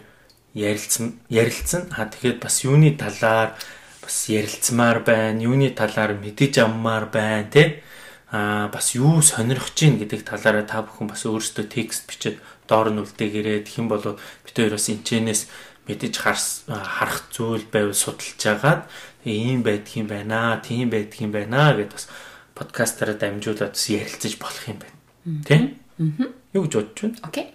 ярилцсан 0.53 1.19
ярилцсан. 1.27 1.89
А 1.97 2.05
тэгэхээр 2.05 2.37
бас 2.37 2.63
юуны 2.63 2.93
талаар 2.93 3.57
бас 3.99 4.17
ярилцмаар 4.29 5.01
байна. 5.01 5.41
Юуны 5.41 5.73
талаар 5.73 6.13
мэдэж 6.21 6.63
аммаар 6.63 7.09
байна 7.09 7.49
тий. 7.49 7.81
А 8.33 8.67
бас 8.73 8.97
юу 8.97 9.21
сонирхож 9.21 9.77
чинь 9.77 10.01
гэдэг 10.01 10.25
талаараа 10.25 10.65
та 10.65 10.81
бүхэн 10.81 11.05
бас 11.05 11.21
өөрсдөө 11.21 11.69
текст 11.69 12.09
бичээд 12.09 12.41
доор 12.65 12.89
нь 12.89 12.97
үлдээгээрээ 12.97 13.61
тэгэх 13.61 13.77
юм 13.77 13.93
бол 13.93 14.17
бид 14.17 14.55
хоёр 14.57 14.73
бас 14.73 14.89
энэчнээс 14.89 15.41
мэдэж 15.85 16.13
харах 16.17 17.29
зүйл 17.29 17.61
байвал 17.69 17.93
судалж 17.93 18.41
агаад 18.49 18.89
ийм 19.21 19.61
байдгийн 19.61 20.09
байна, 20.09 20.57
тийм 20.65 20.89
байдгийн 20.89 21.29
байна 21.29 21.77
гэдээ 21.77 21.93
бас 21.93 22.09
подкастаараа 22.57 23.21
дамжуулаад 23.21 23.77
бас 23.77 23.85
ярилцаж 23.93 24.33
болох 24.41 24.65
юм 24.65 24.81
байна. 24.81 24.97
Тэ? 25.45 25.77
Аа. 26.01 26.33
Юу 26.57 26.65
гэж 26.65 26.73
бодож 26.73 26.99
байна? 27.05 27.21
Окей. 27.29 27.53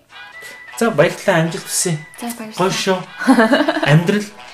За 0.78 0.94
баярлалаа 0.94 1.42
амжилт 1.42 1.66
хүсье. 1.66 1.98
За 2.22 2.30
баярлалаа. 2.38 2.54
Гоё 2.54 2.70
шүү. 2.70 3.02
Амьдрал. 3.82 4.30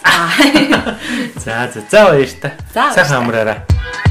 За 1.44 1.68
за 1.68 1.84
за 1.84 2.00
баярлалаа. 2.08 2.94
Сайхан 2.96 3.28
амраарай. 3.28 4.09